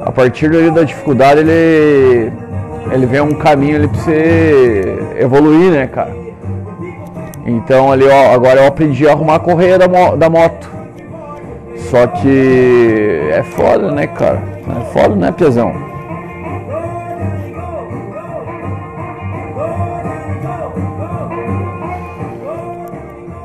a 0.00 0.10
partir 0.10 0.48
da 0.72 0.84
dificuldade, 0.84 1.40
ele, 1.40 2.32
ele 2.90 3.04
vê 3.04 3.20
um 3.20 3.34
caminho 3.34 3.76
ali 3.76 3.88
pra 3.88 4.00
você 4.00 4.98
evoluir, 5.18 5.70
né, 5.70 5.86
cara? 5.86 6.19
Então 7.50 7.90
ali, 7.90 8.06
ó, 8.06 8.32
agora 8.32 8.60
eu 8.60 8.66
aprendi 8.66 9.08
a 9.08 9.12
arrumar 9.12 9.36
a 9.36 9.40
correia 9.40 9.78
da, 9.78 9.88
mo 9.88 10.16
da 10.16 10.30
moto. 10.30 10.70
Só 11.90 12.06
que 12.06 13.28
é 13.32 13.42
foda, 13.42 13.90
né, 13.90 14.06
cara? 14.06 14.40
É 14.80 14.92
foda, 14.92 15.16
né, 15.16 15.32
Piazão? 15.32 15.74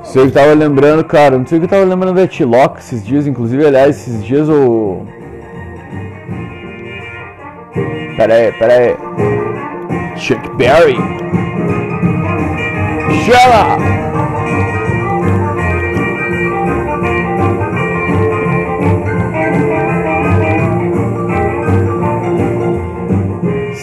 Sei 0.03 0.27
que 0.27 0.31
tava 0.31 0.53
lembrando, 0.53 1.03
cara, 1.03 1.37
não 1.37 1.45
sei 1.45 1.57
o 1.57 1.61
que 1.61 1.67
tava 1.67 1.83
lembrando 1.83 2.15
da 2.15 2.27
Tiloca 2.27 2.79
esses 2.79 3.03
dias, 3.05 3.27
inclusive, 3.27 3.65
aliás, 3.65 3.97
esses 3.97 4.23
dias 4.23 4.47
o. 4.47 5.01
Pera 8.15 8.33
aí, 8.35 8.51
pera 8.53 8.73
aí. 8.75 8.95
Chuck 10.15 10.49
Berry. 10.55 10.95
Chama! 13.23 14.05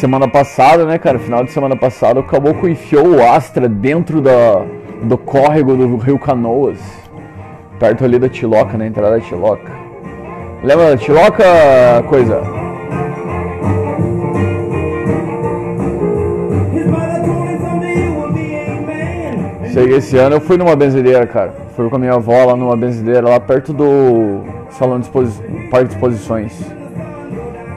semana 0.03 0.27
passada, 0.27 0.85
né, 0.85 0.99
cara? 0.99 1.16
Final 1.16 1.45
de 1.45 1.53
semana 1.53 1.77
passada, 1.77 2.18
o 2.18 2.25
Caboclo 2.25 2.68
enfiou 2.68 3.07
o 3.07 3.23
Astra 3.25 3.68
dentro 3.68 4.21
da, 4.21 4.64
do 5.01 5.16
córrego 5.16 5.77
do 5.77 5.97
Rio 5.97 6.18
Canoas, 6.18 6.79
perto 7.79 8.05
ali 8.05 8.18
da 8.18 8.29
Tiloca, 8.29 8.73
na 8.73 8.79
né, 8.79 8.87
entrada 8.88 9.16
da 9.16 9.21
Tiloca. 9.21 9.71
Lembra 10.64 10.90
da 10.90 10.97
Tiloca, 10.97 11.45
coisa? 12.09 12.62
Que 19.73 19.79
esse 19.95 20.19
ano 20.19 20.37
eu 20.37 20.41
fui 20.41 20.59
numa 20.59 20.77
benzedeira, 20.77 21.27
cara. 21.27 21.55
Fui 21.75 21.89
com 21.89 21.97
a 21.97 21.99
minha 21.99 22.13
avó 22.13 22.45
lá 22.45 22.55
numa 22.55 22.77
benzedeira, 22.77 23.27
lá 23.27 23.41
perto 23.41 23.73
do 23.73 24.43
salão 24.71 25.01
de 25.01 25.09
parque 25.71 25.89
de 25.89 25.95
exposições. 25.95 26.53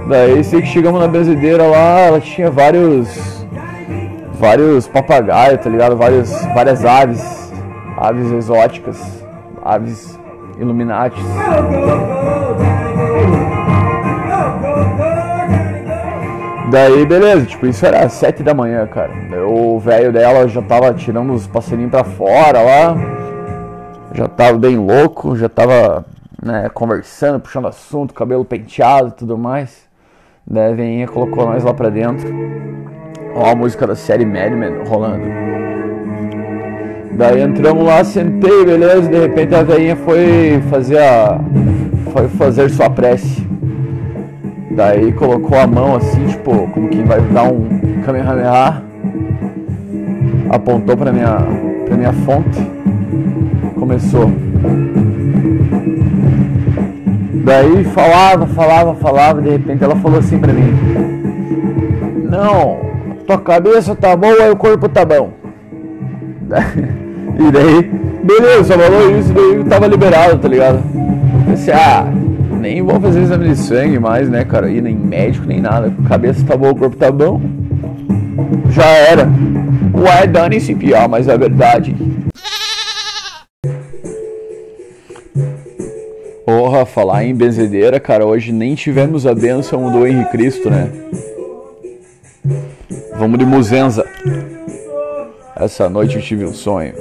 Daí 0.08 0.44
sei 0.44 0.62
que 0.62 0.68
chegamos 0.68 1.00
na 1.00 1.08
benzedeira 1.08 1.66
lá, 1.66 2.02
ela 2.02 2.20
tinha 2.20 2.52
vários. 2.52 3.46
vários 4.34 4.88
papagaios, 4.88 5.62
tá 5.62 5.70
ligado? 5.70 5.96
Várias, 5.96 6.46
várias 6.54 6.84
aves, 6.84 7.54
aves 7.98 8.32
exóticas, 8.32 9.26
aves 9.64 10.20
iluminatis. 10.60 11.24
Daí 16.76 17.06
beleza, 17.06 17.46
tipo, 17.46 17.66
isso 17.68 17.86
era 17.86 18.10
sete 18.10 18.44
da 18.44 18.54
manhã, 18.54 18.86
cara. 18.86 19.10
O 19.48 19.80
velho 19.80 20.12
dela 20.12 20.46
já 20.46 20.62
tava 20.62 20.94
tirando 20.94 21.32
os 21.32 21.48
passarinhos 21.48 21.90
pra 21.90 22.04
fora 22.04 22.62
lá. 22.62 22.98
Já 24.14 24.28
tava 24.28 24.58
bem 24.58 24.76
louco, 24.76 25.38
já 25.38 25.48
tava 25.48 26.04
né, 26.44 26.70
conversando, 26.74 27.40
puxando 27.40 27.70
assunto, 27.70 28.14
cabelo 28.14 28.44
penteado 28.44 29.08
e 29.08 29.12
tudo 29.12 29.38
mais. 29.38 29.86
Daí 30.46 30.74
a 30.74 30.76
veinha 30.76 31.08
colocou 31.08 31.46
nós 31.46 31.64
lá 31.64 31.74
pra 31.74 31.88
dentro. 31.88 32.28
Ó 33.34 33.52
a 33.52 33.56
música 33.56 33.88
da 33.88 33.96
série 33.96 34.26
Mad 34.26 34.52
Men 34.52 34.84
rolando. 34.86 35.28
Daí 37.14 37.40
entramos 37.40 37.86
lá, 37.86 38.04
sentei, 38.04 38.66
beleza, 38.66 39.04
de 39.04 39.18
repente 39.18 39.56
a 39.56 39.64
veinha 39.64 39.96
foi 39.96 40.62
fazer 40.70 41.00
a. 41.00 41.40
Foi 42.12 42.28
fazer 42.28 42.70
sua 42.70 42.90
prece. 42.90 43.55
Daí 44.76 45.14
colocou 45.14 45.58
a 45.58 45.66
mão 45.66 45.96
assim, 45.96 46.28
tipo, 46.28 46.68
como 46.68 46.90
quem 46.90 47.06
vai 47.06 47.22
dar 47.22 47.44
um 47.44 47.66
Kamehameha. 48.06 48.84
Apontou 50.50 50.98
pra 50.98 51.14
minha, 51.14 51.38
pra 51.86 51.96
minha 51.96 52.12
fonte. 52.12 52.60
Começou. 53.80 54.30
Daí 57.46 57.86
falava, 57.86 58.48
falava, 58.48 58.96
falava, 58.96 59.42
de 59.42 59.50
repente 59.50 59.84
ela 59.84 59.96
falou 59.96 60.20
assim 60.20 60.40
pra 60.40 60.52
mim: 60.52 60.74
Não, 62.30 62.80
tua 63.26 63.38
cabeça 63.38 63.96
tá 63.96 64.16
boa 64.16 64.48
e 64.48 64.50
o 64.50 64.56
corpo 64.58 64.90
tá 64.90 65.06
bom. 65.06 65.32
E 67.38 67.52
daí, 67.52 67.84
beleza, 68.24 68.78
falou 68.78 69.20
isso, 69.20 69.34
daí 69.34 69.62
tava 69.66 69.88
liberado, 69.88 70.38
tá 70.38 70.48
ligado? 70.48 70.80
Pensei, 71.46 71.74
ah, 71.74 72.08
nem 72.60 72.82
vou 72.82 73.00
fazer 73.00 73.22
exame 73.22 73.50
de 73.50 73.56
sangue 73.56 74.00
mais, 74.00 74.30
né, 74.30 74.44
cara? 74.44 74.70
E 74.70 74.82
nem 74.82 74.96
médico, 74.96 75.46
nem 75.46 75.62
nada. 75.62 75.94
Cabeça 76.08 76.46
tá 76.46 76.58
boa, 76.58 76.72
o 76.72 76.76
corpo 76.76 76.96
tá 76.96 77.12
bom. 77.12 77.42
Já 78.70 78.86
era. 78.86 79.28
Ué, 79.94 80.28
dane-se 80.28 80.76
pior, 80.76 81.08
mas 81.08 81.28
é 81.28 81.38
verdade. 81.38 81.96
Porra, 86.46 86.86
falar 86.86 87.24
em 87.24 87.34
benzedeira, 87.34 88.00
cara, 88.00 88.26
hoje 88.26 88.52
nem 88.52 88.76
tivemos 88.76 89.26
a 89.26 89.34
bênção 89.34 89.92
do 89.92 90.06
Henrique 90.06 90.32
Cristo, 90.32 90.70
né? 90.70 90.90
Vamos 93.18 93.40
de 93.40 93.46
Muzenza. 93.46 94.06
Essa 95.56 95.90
noite 95.90 96.18
eu 96.18 96.22
tive 96.22 96.46
um 96.46 96.54
sonho. 96.54 96.94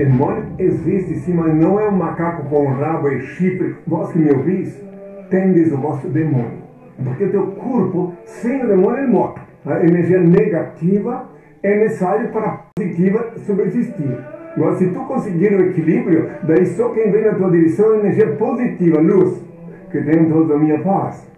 Demônio 0.00 0.44
existe 0.58 1.14
sim, 1.16 1.34
mas 1.34 1.54
não 1.54 1.78
é 1.78 1.86
um 1.86 1.94
macaco 1.94 2.48
com 2.48 2.68
rabo 2.68 3.10
e 3.10 3.20
chifre. 3.20 3.76
Vós 3.86 4.10
que 4.10 4.18
me 4.18 4.32
ouvis, 4.32 4.74
tendes 5.28 5.70
o 5.72 5.76
vosso 5.76 6.08
demônio. 6.08 6.62
Porque 7.04 7.24
o 7.24 7.30
teu 7.30 7.46
corpo, 7.48 8.14
sem 8.24 8.64
o 8.64 8.66
demônio, 8.66 9.04
é 9.04 9.06
morto. 9.06 9.42
A 9.66 9.84
energia 9.84 10.18
negativa 10.22 11.28
é 11.62 11.80
necessária 11.80 12.28
para 12.28 12.46
a 12.46 12.58
positiva 12.74 13.30
subsistir. 13.44 14.16
Agora, 14.56 14.76
se 14.76 14.86
tu 14.86 15.00
conseguir 15.00 15.52
o 15.52 15.66
equilíbrio, 15.66 16.30
daí 16.44 16.64
só 16.64 16.88
quem 16.88 17.12
vem 17.12 17.26
na 17.26 17.34
tua 17.34 17.50
direção 17.50 17.92
é 17.92 17.98
energia 17.98 18.28
positiva, 18.36 19.00
luz, 19.00 19.44
que 19.92 20.00
tem 20.00 20.30
toda 20.30 20.54
a 20.54 20.58
minha 20.58 20.78
paz. 20.78 21.29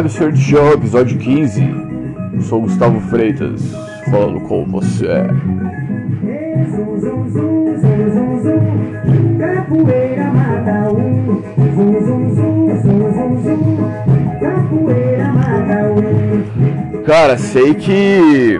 Absurd 0.00 0.40
Show, 0.40 0.72
episódio 0.72 1.18
15. 1.18 1.62
Eu 2.32 2.40
sou 2.40 2.62
Gustavo 2.62 2.98
Freitas, 3.10 3.60
falando 4.10 4.40
com 4.40 4.64
você. 4.64 5.26
Capoeira 9.38 10.32
mata 10.32 10.90
um. 10.90 11.42
Zum, 11.74 12.00
zum, 12.00 12.34
zum, 12.34 12.80
zum, 12.80 13.12
zum, 13.12 13.42
zum. 13.42 13.76
Capoeira 14.40 15.32
mata 15.34 15.92
um. 15.92 17.02
Cara, 17.04 17.36
sei 17.36 17.74
que 17.74 18.58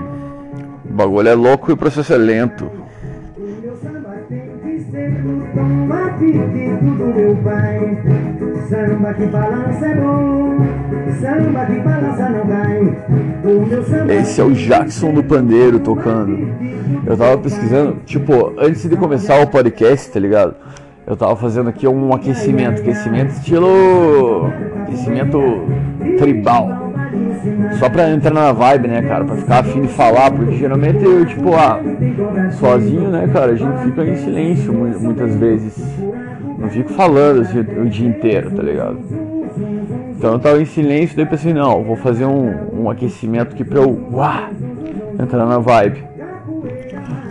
o 0.85 0.93
bagulho 0.93 1.29
é 1.29 1.35
louco 1.35 1.71
e 1.71 1.73
o 1.73 1.77
processo 1.79 2.13
é 2.13 2.19
lento. 2.19 2.71
O 3.39 3.41
meu 3.41 3.75
samba 3.77 4.15
tem 4.29 4.43
que 4.63 4.91
ser 4.91 5.09
no 5.25 5.47
tom 5.55 5.91
apetito 5.91 6.85
do 6.85 7.15
meu 7.15 7.35
pai. 7.37 7.99
Samba 8.69 9.15
que 9.15 9.25
balança 9.25 9.87
é 9.87 9.95
bom. 9.95 10.80
Esse 14.09 14.41
é 14.41 14.45
o 14.45 14.53
Jackson 14.53 15.13
do 15.13 15.23
Pandeiro 15.23 15.79
tocando. 15.81 16.49
Eu 17.07 17.17
tava 17.17 17.39
pesquisando, 17.39 17.97
tipo, 18.05 18.53
antes 18.59 18.89
de 18.89 18.97
começar 18.97 19.41
o 19.43 19.47
podcast, 19.47 20.11
tá 20.11 20.21
ligado? 20.21 20.55
Eu 21.07 21.17
tava 21.17 21.35
fazendo 21.37 21.69
aqui 21.69 21.87
um 21.89 22.13
aquecimento, 22.13 22.81
aquecimento 22.81 23.31
estilo. 23.31 24.47
aquecimento 24.83 25.41
tribal. 26.19 26.91
Só 27.79 27.89
pra 27.89 28.11
entrar 28.11 28.33
na 28.33 28.53
vibe, 28.53 28.89
né, 28.89 29.03
cara? 29.03 29.25
Pra 29.25 29.37
ficar 29.37 29.59
afim 29.61 29.83
de 29.83 29.89
falar, 29.89 30.31
porque 30.31 30.57
geralmente 30.57 31.03
eu, 31.03 31.25
tipo, 31.25 31.55
ah, 31.55 31.81
sozinho, 32.53 33.09
né, 33.09 33.29
cara, 33.33 33.53
a 33.53 33.57
gente 33.57 33.79
fica 33.85 34.05
em 34.05 34.17
silêncio 34.17 34.73
mu- 34.73 35.01
muitas 35.01 35.35
vezes. 35.37 35.83
Não 36.59 36.69
fico 36.69 36.93
falando 36.93 37.41
assim, 37.41 37.61
o 37.61 37.87
dia 37.87 38.07
inteiro, 38.09 38.51
tá 38.51 38.63
ligado? 38.63 38.99
Então 40.21 40.35
eu 40.35 40.39
tava 40.39 40.61
em 40.61 40.67
silêncio, 40.67 41.17
daí 41.17 41.25
pensei, 41.25 41.55
não, 41.55 41.83
vou 41.83 41.97
fazer 41.97 42.27
um, 42.27 42.83
um 42.83 42.91
aquecimento 42.91 43.55
aqui 43.55 43.65
pra 43.65 43.79
eu 43.79 43.99
entrar 45.19 45.47
na 45.47 45.57
vibe. 45.57 46.05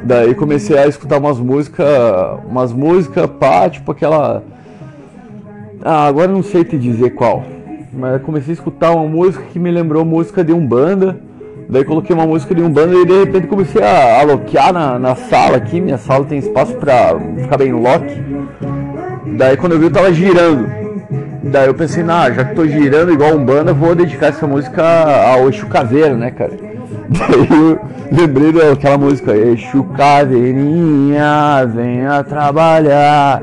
Daí 0.03 0.33
comecei 0.33 0.75
a 0.75 0.87
escutar 0.87 1.19
umas 1.19 1.37
músicas, 1.37 1.87
umas 2.49 2.73
músicas, 2.73 3.27
pá, 3.39 3.69
tipo 3.69 3.91
aquela. 3.91 4.41
Ah, 5.83 6.07
agora 6.07 6.29
não 6.29 6.41
sei 6.41 6.63
te 6.63 6.79
dizer 6.79 7.11
qual. 7.11 7.43
Mas 7.93 8.23
comecei 8.23 8.53
a 8.53 8.57
escutar 8.57 8.89
uma 8.89 9.05
música 9.05 9.43
que 9.53 9.59
me 9.59 9.69
lembrou 9.69 10.03
música 10.03 10.43
de 10.43 10.51
Umbanda. 10.51 11.15
Daí 11.69 11.85
coloquei 11.85 12.15
uma 12.15 12.25
música 12.25 12.55
de 12.55 12.63
Umbanda 12.63 12.95
e 12.95 13.05
de 13.05 13.19
repente 13.19 13.45
comecei 13.45 13.83
a 13.83 14.19
aloquear 14.21 14.73
na, 14.73 14.97
na 14.97 15.13
sala 15.13 15.57
aqui. 15.57 15.79
Minha 15.79 15.99
sala 15.99 16.25
tem 16.25 16.39
espaço 16.39 16.73
pra 16.77 17.15
ficar 17.37 17.57
bem 17.57 17.71
lock. 17.71 18.03
Daí 19.37 19.55
quando 19.57 19.73
eu 19.73 19.79
vi 19.79 19.85
eu 19.85 19.91
tava 19.91 20.11
girando. 20.11 20.78
Daí 21.43 21.67
eu 21.67 21.73
pensei, 21.73 22.03
nah, 22.03 22.29
já 22.31 22.43
que 22.43 22.55
tô 22.55 22.65
girando 22.67 23.11
igual 23.11 23.35
Umbanda, 23.35 23.73
vou 23.73 23.95
dedicar 23.95 24.27
essa 24.27 24.45
música 24.45 24.83
ao 24.83 25.47
Exu 25.49 25.67
Caveira, 25.67 26.15
né, 26.15 26.31
cara? 26.31 26.51
Daí 27.09 27.47
eu 27.49 27.79
lembrei 28.11 28.51
daquela 28.51 28.97
música, 28.97 29.35
Exu 29.35 29.83
Caveirinha, 29.95 31.65
venha 31.65 32.23
trabalhar. 32.23 33.41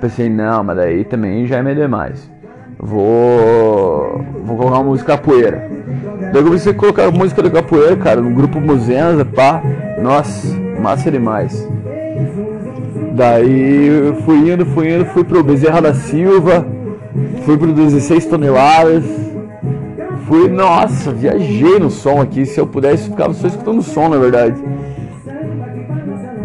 Pensei, 0.00 0.28
não, 0.30 0.64
mas 0.64 0.76
daí 0.76 1.04
também 1.04 1.46
já 1.46 1.58
é 1.58 1.62
meio 1.62 1.76
demais. 1.76 2.30
Vou. 2.78 4.24
Vou 4.44 4.56
colocar 4.56 4.78
uma 4.78 4.84
música 4.84 5.16
capoeira. 5.16 5.68
Daí 6.32 6.36
eu 6.40 6.44
comecei 6.44 6.72
a 6.72 6.74
colocar 6.74 7.04
a 7.04 7.10
música 7.10 7.42
da 7.42 7.50
capoeira, 7.50 7.96
cara, 7.96 8.20
no 8.20 8.30
grupo 8.30 8.60
Muzenza, 8.60 9.24
pá. 9.24 9.62
Nossa, 10.00 10.56
massa 10.80 11.10
demais. 11.10 11.68
Daí 13.12 14.14
fui 14.24 14.50
indo, 14.50 14.64
fui 14.64 14.94
indo, 14.94 15.04
fui 15.04 15.22
pro 15.22 15.44
Bezerra 15.44 15.82
da 15.82 15.92
Silva, 15.92 16.66
fui 17.50 17.58
pro 17.58 17.72
16 17.72 18.26
toneladas. 18.26 19.04
Fui, 20.28 20.48
nossa, 20.48 21.10
viajei 21.10 21.80
no 21.80 21.90
som 21.90 22.20
aqui. 22.20 22.46
Se 22.46 22.60
eu 22.60 22.66
pudesse, 22.66 23.10
ficava 23.10 23.34
só 23.34 23.48
escutando 23.48 23.82
som, 23.82 24.08
na 24.08 24.18
verdade. 24.18 24.54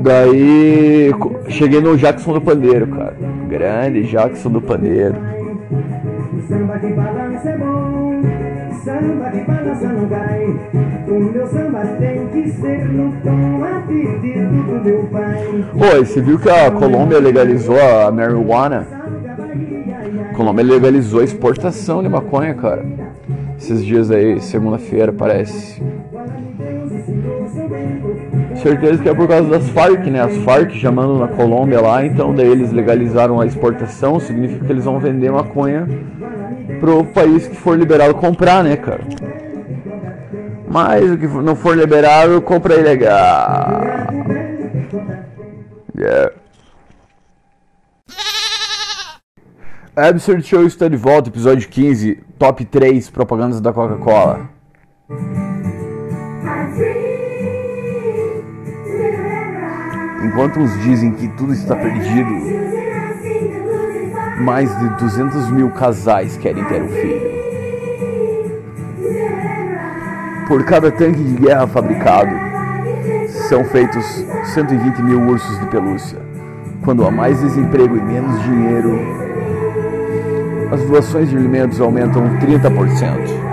Daí 0.02 1.12
cheguei 1.50 1.80
no 1.82 1.96
Jackson 1.96 2.34
do 2.34 2.42
Pandeiro, 2.42 2.88
cara. 2.88 3.16
Grande 3.48 4.04
Jackson 4.04 4.50
do 4.50 4.62
Pandeiro. 4.62 5.16
Samba 6.48 6.80
que 6.80 6.88
balança 6.94 7.50
é 7.50 7.58
bom, 7.58 8.22
samba 8.84 9.30
que 9.32 9.40
balança 9.42 9.88
não 9.88 10.08
cai. 10.08 10.46
O 11.08 11.20
meu 11.20 11.48
samba 11.48 11.86
tem 12.00 12.28
que 12.28 12.50
ser 12.52 12.86
no 12.86 13.14
tom 13.24 13.64
apetito 13.64 14.40
do 14.40 14.84
meu 14.84 15.04
pai. 15.12 15.94
Oi, 15.94 16.06
você 16.06 16.22
viu 16.22 16.38
que 16.40 16.50
a 16.50 16.72
Colômbia 16.72 17.20
legalizou 17.20 17.78
a 17.80 18.12
marijuana? 18.12 19.05
Colômbia 20.36 20.64
legalizou 20.64 21.22
a 21.22 21.24
exportação 21.24 22.04
de 22.04 22.10
maconha, 22.10 22.54
cara. 22.54 22.86
Esses 23.58 23.84
dias 23.84 24.12
aí, 24.12 24.40
segunda-feira, 24.42 25.14
parece. 25.14 25.82
Certeza 28.62 29.02
que 29.02 29.10
é 29.10 29.14
por 29.14 29.28
causa 29.28 29.50
das 29.50 29.70
Farc, 29.70 30.06
né? 30.08 30.22
As 30.22 30.36
Farc 30.38 30.72
já 30.72 30.92
mandam 30.92 31.20
na 31.20 31.28
Colômbia 31.28 31.80
lá, 31.80 32.06
então 32.06 32.34
daí 32.34 32.48
eles 32.48 32.72
legalizaram 32.72 33.40
a 33.40 33.46
exportação, 33.46 34.20
significa 34.20 34.66
que 34.66 34.72
eles 34.72 34.86
vão 34.86 35.00
vender 35.00 35.32
maconha 35.32 35.88
pro 36.80 37.04
país 37.06 37.48
que 37.48 37.56
for 37.56 37.78
liberado 37.78 38.14
comprar, 38.16 38.64
né, 38.64 38.76
cara? 38.76 39.02
Mas 40.68 41.10
o 41.10 41.18
que 41.18 41.28
não 41.28 41.56
for 41.56 41.78
liberado, 41.78 42.42
compra 42.42 42.76
ilegal. 42.76 43.84
Yeah. 45.98 46.45
Absurd 49.98 50.44
Show 50.46 50.66
está 50.66 50.90
de 50.90 50.98
volta, 50.98 51.30
episódio 51.30 51.70
15, 51.70 52.20
top 52.38 52.66
3 52.66 53.10
propagandas 53.10 53.62
da 53.62 53.72
Coca-Cola. 53.72 54.50
Enquanto 60.22 60.60
uns 60.60 60.78
dizem 60.82 61.14
que 61.14 61.30
tudo 61.30 61.54
está 61.54 61.78
perdido, 61.78 62.30
mais 64.42 64.78
de 64.78 64.90
200 65.00 65.50
mil 65.52 65.72
casais 65.72 66.36
querem 66.36 66.66
ter 66.66 66.82
um 66.82 66.90
filho. 66.90 67.36
Por 70.46 70.66
cada 70.66 70.92
tanque 70.92 71.24
de 71.24 71.36
guerra 71.36 71.68
fabricado, 71.68 72.32
são 73.48 73.64
feitos 73.64 74.06
120 74.54 75.02
mil 75.04 75.22
ursos 75.22 75.58
de 75.58 75.68
pelúcia. 75.68 76.20
Quando 76.84 77.08
há 77.08 77.10
mais 77.10 77.40
desemprego 77.40 77.96
e 77.96 78.02
menos 78.02 78.44
dinheiro, 78.44 79.25
as 80.72 80.82
doações 80.86 81.30
de 81.30 81.38
alimentos 81.38 81.80
aumentam 81.80 82.24
30%. 82.40 83.46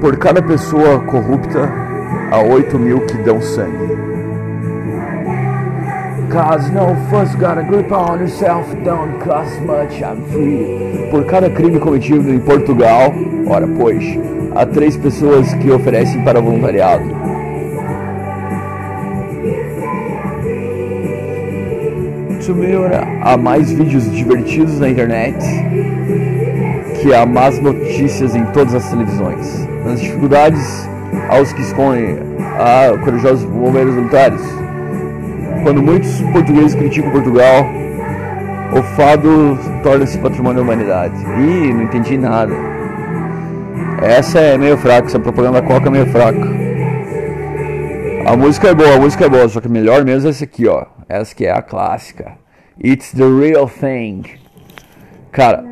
Por 0.00 0.16
cada 0.16 0.40
pessoa 0.42 1.00
corrupta, 1.00 1.70
há 2.30 2.40
8 2.40 2.78
mil 2.78 3.00
que 3.00 3.16
dão 3.18 3.40
sangue. 3.40 3.98
Cause 6.30 6.70
no 6.72 6.94
fuss 7.08 7.34
got 7.36 7.56
a 7.56 7.62
grip 7.62 7.90
on 7.90 8.20
yourself, 8.20 8.66
don't 8.84 9.18
cost 9.24 9.58
much, 9.62 10.02
I'm 10.02 10.22
free. 10.30 11.08
Por 11.10 11.24
cada 11.24 11.48
crime 11.48 11.80
cometido 11.80 12.30
em 12.30 12.38
Portugal, 12.38 13.14
ora 13.46 13.66
pois, 13.66 14.04
há 14.54 14.66
três 14.66 14.94
pessoas 14.96 15.54
que 15.54 15.70
oferecem 15.70 16.22
para 16.22 16.40
voluntariado. 16.40 17.04
Tumira, 22.44 23.06
há 23.28 23.36
mais 23.36 23.70
vídeos 23.70 24.10
divertidos 24.10 24.80
na 24.80 24.88
internet 24.88 25.36
que 26.98 27.12
há 27.12 27.26
más 27.26 27.60
notícias 27.60 28.34
em 28.34 28.42
todas 28.46 28.74
as 28.74 28.88
televisões. 28.88 29.68
Nas 29.84 30.00
dificuldades, 30.00 30.88
aos 31.28 31.52
que 31.52 31.60
escondem, 31.60 32.16
há 32.58 32.96
corajosos 33.04 33.44
bombeiros 33.44 33.94
militares. 33.94 34.40
Quando 35.62 35.82
muitos 35.82 36.22
portugueses 36.32 36.74
criticam 36.74 37.10
Portugal, 37.10 37.66
o 38.72 38.82
fado 38.96 39.58
torna-se 39.82 40.16
patrimônio 40.18 40.56
da 40.56 40.62
humanidade. 40.62 41.14
Ih, 41.38 41.74
não 41.74 41.82
entendi 41.82 42.16
nada. 42.16 42.54
Essa 44.00 44.38
é 44.38 44.56
meio 44.56 44.78
fraca, 44.78 45.06
essa 45.06 45.18
propaganda 45.18 45.60
coca 45.60 45.88
é 45.88 45.90
meio 45.90 46.06
fraca. 46.06 46.48
A 48.26 48.34
música 48.34 48.68
é 48.68 48.74
boa, 48.74 48.94
a 48.94 48.98
música 48.98 49.26
é 49.26 49.28
boa, 49.28 49.46
só 49.50 49.60
que 49.60 49.68
melhor 49.68 50.02
mesmo 50.02 50.28
é 50.28 50.30
essa 50.30 50.44
aqui, 50.44 50.66
ó. 50.66 50.86
Essa 51.06 51.34
que 51.34 51.44
é 51.44 51.52
a 51.52 51.60
clássica. 51.60 52.47
It's 52.82 53.10
the 53.10 53.24
real 53.24 53.66
thing. 53.66 54.22
Cara, 55.32 55.64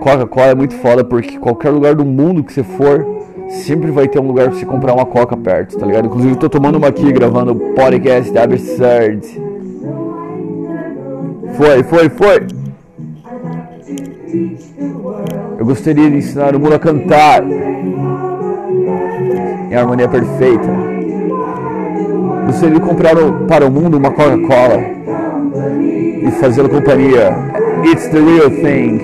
Coca-Cola 0.00 0.48
é 0.48 0.54
muito 0.54 0.74
foda 0.74 1.02
porque 1.02 1.38
qualquer 1.38 1.70
lugar 1.70 1.94
do 1.94 2.04
mundo 2.04 2.44
que 2.44 2.52
você 2.52 2.62
for, 2.62 3.24
sempre 3.48 3.90
vai 3.90 4.06
ter 4.06 4.20
um 4.20 4.26
lugar 4.26 4.50
pra 4.50 4.58
você 4.58 4.66
comprar 4.66 4.92
uma 4.92 5.06
Coca 5.06 5.34
perto, 5.38 5.78
tá 5.78 5.86
ligado? 5.86 6.06
Inclusive, 6.06 6.34
eu 6.34 6.38
tô 6.38 6.50
tomando 6.50 6.76
uma 6.76 6.88
aqui 6.88 7.10
gravando 7.10 7.52
o 7.52 7.74
podcast 7.74 8.30
da 8.30 8.42
Absurd. 8.42 9.26
Foi, 11.56 11.82
foi, 11.82 12.10
foi. 12.10 12.46
Eu 15.58 15.64
gostaria 15.64 16.10
de 16.10 16.16
ensinar 16.18 16.54
o 16.54 16.60
mundo 16.60 16.74
a 16.74 16.78
cantar 16.78 17.42
em 19.70 19.74
harmonia 19.74 20.08
perfeita. 20.08 20.68
Gostaria 22.46 22.74
de 22.74 22.80
comprar 22.80 23.14
para 23.48 23.64
o 23.64 23.70
mundo 23.70 23.96
uma 23.96 24.10
Coca-Cola 24.10 24.92
e 26.22 26.30
fazê-lo 26.30 26.68
companhia. 26.68 27.34
It's 27.84 28.08
the 28.08 28.20
real 28.20 28.50
thing. 28.50 29.00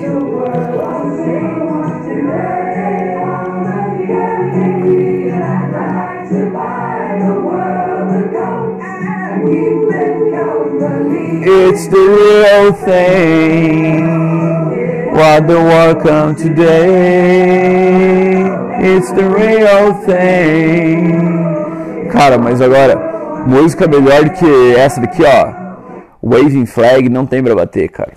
It's 11.41 11.87
the 11.87 11.97
real 11.97 12.73
thing. 12.73 14.19
What 15.13 15.47
the 15.47 15.59
world 15.59 16.01
come 16.01 16.35
today. 16.35 17.79
It's 18.81 19.11
the 19.11 19.23
real 19.23 19.93
thing. 20.05 21.19
Cara, 22.09 22.37
mas 22.37 22.61
agora, 22.61 23.43
música 23.45 23.87
melhor 23.87 24.29
que 24.29 24.75
essa 24.75 25.01
daqui, 25.01 25.23
ó. 25.23 25.58
Waving 26.23 26.65
Flag 26.65 27.07
não 27.09 27.25
tem 27.25 27.41
pra 27.41 27.55
bater, 27.55 27.89
cara. 27.89 28.13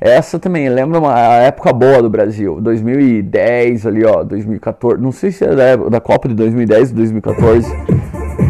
Essa 0.00 0.38
também 0.38 0.68
lembra 0.68 0.98
uma 0.98 1.18
época 1.18 1.72
boa 1.72 2.02
do 2.02 2.10
Brasil, 2.10 2.60
2010 2.60 3.86
ali, 3.86 4.04
ó, 4.04 4.22
2014. 4.22 5.00
Não 5.00 5.12
sei 5.12 5.30
se 5.30 5.44
é 5.44 5.76
da, 5.76 6.00
Copa 6.00 6.28
de 6.28 6.34
2010 6.34 6.90
ou 6.90 6.96
2014. 6.96 7.68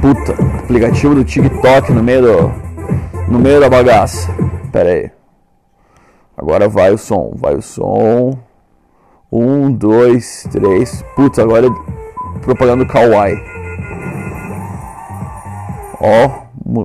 Puta, 0.01 0.33
aplicativo 0.59 1.15
do 1.15 1.25
TikTok 1.25 1.93
no 1.93 2.03
meio 2.03 2.23
do, 2.23 2.53
no 3.31 3.39
meio 3.39 3.61
da 3.61 3.69
bagaça. 3.69 4.33
Pera 4.73 4.91
aí. 4.91 5.11
Agora 6.37 6.69
vai 6.69 6.91
o 6.93 6.99
som, 6.99 7.33
vai 7.37 7.55
o 7.55 7.63
som. 7.63 8.37
Um, 9.31 9.71
dois, 9.71 10.49
três. 10.51 11.05
Putz, 11.15 11.39
agora 11.39 11.67
é 11.67 12.41
propaganda 12.41 12.87
Kawaii. 12.87 13.37
Ó, 16.01 16.31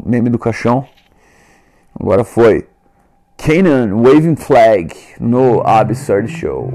meme 0.06 0.30
do 0.30 0.38
caixão. 0.38 0.86
Agora 2.00 2.24
foi. 2.24 2.66
Kanan 3.38 3.94
Waving 3.96 4.36
Flag 4.36 4.96
no 5.20 5.62
Absurd 5.66 6.30
Show. 6.30 6.74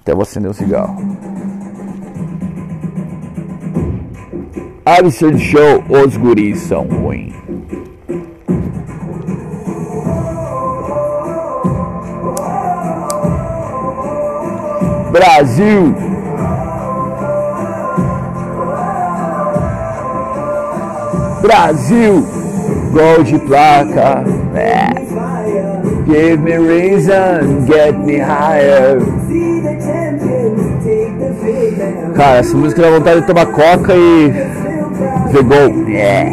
Até 0.00 0.14
vou 0.14 0.22
acender 0.22 0.50
um 0.50 0.54
cigarro. 0.54 0.96
Absurd 4.86 5.38
Show, 5.38 5.84
os 5.90 6.16
guris 6.16 6.60
são 6.60 6.86
ruins. 6.86 7.34
Brasil! 15.12 16.07
Brasil! 21.40 22.26
Gol 22.92 23.22
de 23.22 23.38
placa. 23.38 24.24
É. 24.54 24.88
Give 26.06 26.38
me 26.38 26.56
reason, 26.56 27.66
get 27.66 27.94
me 27.98 28.18
higher. 28.18 28.98
Cara, 32.16 32.38
essa 32.38 32.56
música 32.56 32.82
dá 32.82 32.90
vontade 32.90 33.20
de 33.20 33.26
tomar 33.26 33.46
coca 33.46 33.94
e 33.94 34.28
ver 35.30 35.42
gol. 35.44 35.88
É. 35.90 36.32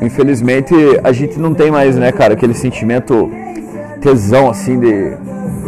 Infelizmente 0.00 0.74
a 1.04 1.12
gente 1.12 1.38
não 1.38 1.52
tem 1.52 1.70
mais, 1.70 1.96
né, 1.96 2.10
cara, 2.12 2.32
aquele 2.34 2.54
sentimento 2.54 3.30
tesão 4.00 4.48
assim 4.48 4.80
de 4.80 5.12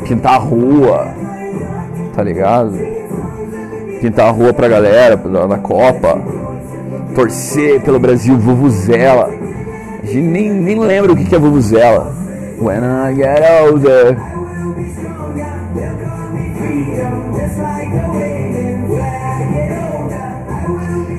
pintar 0.07 0.35
a 0.35 0.38
rua, 0.38 1.09
tá 2.14 2.22
ligado? 2.22 2.97
Pintar 4.00 4.28
a 4.28 4.30
rua 4.30 4.52
pra 4.52 4.68
galera 4.68 5.20
na 5.24 5.46
na 5.46 5.58
Copa, 5.58 6.20
torcer 7.14 7.80
pelo 7.80 7.98
Brasil, 7.98 8.38
Vuvuzela. 8.38 9.30
A 10.02 10.06
gente 10.06 10.20
nem, 10.20 10.50
nem 10.50 10.78
lembra 10.78 11.12
o 11.12 11.16
que 11.16 11.34
é 11.34 11.38
Vuvuzela. 11.38 12.14
When 12.61 12.78
I 12.78 13.14
get 13.14 13.42
older. 13.62 14.16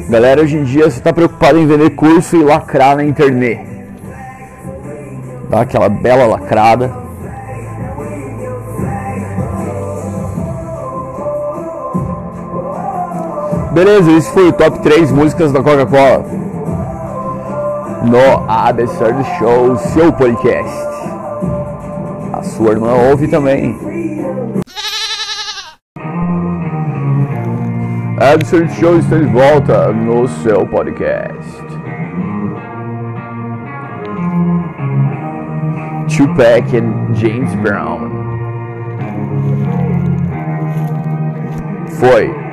Galera, 0.10 0.42
hoje 0.42 0.58
em 0.58 0.64
dia 0.64 0.90
você 0.90 1.00
tá 1.00 1.14
preocupado 1.14 1.60
em 1.60 1.68
vender 1.68 1.92
curso 1.92 2.36
e 2.36 2.44
lacrar 2.44 2.96
na 2.96 3.04
internet. 3.04 3.62
Dá 5.50 5.62
aquela 5.62 5.90
bela 5.90 6.26
lacrada. 6.26 7.09
Beleza, 13.72 14.12
esse 14.12 14.32
foi 14.32 14.48
o 14.48 14.54
top 14.54 14.80
3 14.80 15.12
músicas 15.12 15.52
da 15.52 15.62
Coca-Cola. 15.62 16.26
No 18.04 18.50
Absurd 18.50 19.24
Show, 19.38 19.78
seu 19.78 20.12
podcast. 20.12 20.88
A 22.34 22.42
sua 22.42 22.72
irmã 22.72 22.94
ouve 22.94 23.28
também. 23.28 23.78
Absurd 28.20 28.74
Show 28.74 28.98
está 28.98 29.18
de 29.18 29.26
volta 29.26 29.94
no 29.94 30.28
seu 30.28 30.66
podcast. 30.66 31.64
Tupac 36.18 36.76
e 36.76 37.16
James 37.16 37.54
Brown. 37.56 38.10
Foi. 42.00 42.49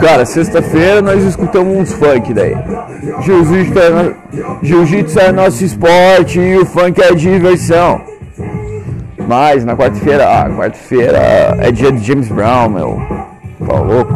Cara, 0.00 0.24
sexta-feira 0.24 1.00
nós 1.00 1.24
escutamos 1.24 1.76
uns 1.76 1.92
funk 1.92 2.32
daí. 2.34 2.54
Jiu-jitsu 4.62 5.18
é, 5.18 5.26
é 5.26 5.32
nosso 5.32 5.64
esporte 5.64 6.40
e 6.40 6.58
o 6.58 6.66
funk 6.66 7.00
é 7.00 7.14
diversão. 7.14 8.00
Mas 9.26 9.64
na 9.64 9.74
quarta-feira, 9.76 10.26
ah, 10.28 10.50
quarta-feira 10.50 11.18
é 11.58 11.70
dia 11.72 11.90
de 11.90 12.04
James 12.04 12.28
Brown, 12.28 12.68
meu. 12.68 13.02
Tá 13.66 13.80
louco? 13.80 14.14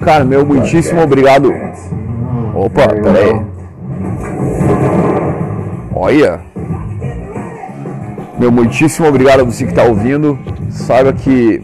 Cara, 0.00 0.24
meu 0.24 0.46
muitíssimo 0.46 1.02
obrigado. 1.02 1.52
Opa, 2.54 2.86
pera 2.88 3.18
aí. 3.18 3.40
Olha. 5.94 6.53
Meu 8.38 8.50
muitíssimo 8.50 9.06
obrigado 9.06 9.40
a 9.40 9.44
você 9.44 9.64
que 9.64 9.70
está 9.70 9.84
ouvindo. 9.84 10.38
Saiba 10.70 11.12
que 11.12 11.62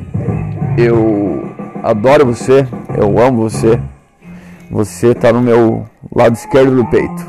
eu 0.78 1.48
adoro 1.82 2.26
você, 2.26 2.66
eu 2.96 3.18
amo 3.18 3.48
você. 3.48 3.80
Você 4.70 5.08
está 5.08 5.32
no 5.32 5.42
meu 5.42 5.84
lado 6.14 6.34
esquerdo 6.34 6.76
do 6.76 6.84
peito. 6.86 7.26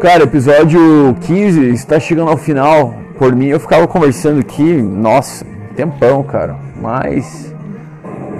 Cara, 0.00 0.24
episódio 0.24 1.14
15 1.20 1.70
está 1.70 1.98
chegando 1.98 2.30
ao 2.30 2.36
final. 2.36 2.94
Por 3.18 3.34
mim, 3.34 3.48
eu 3.48 3.60
ficava 3.60 3.86
conversando 3.86 4.40
aqui, 4.40 4.80
nossa, 4.80 5.44
tempão, 5.80 6.22
cara. 6.22 6.56
Mas. 6.80 7.54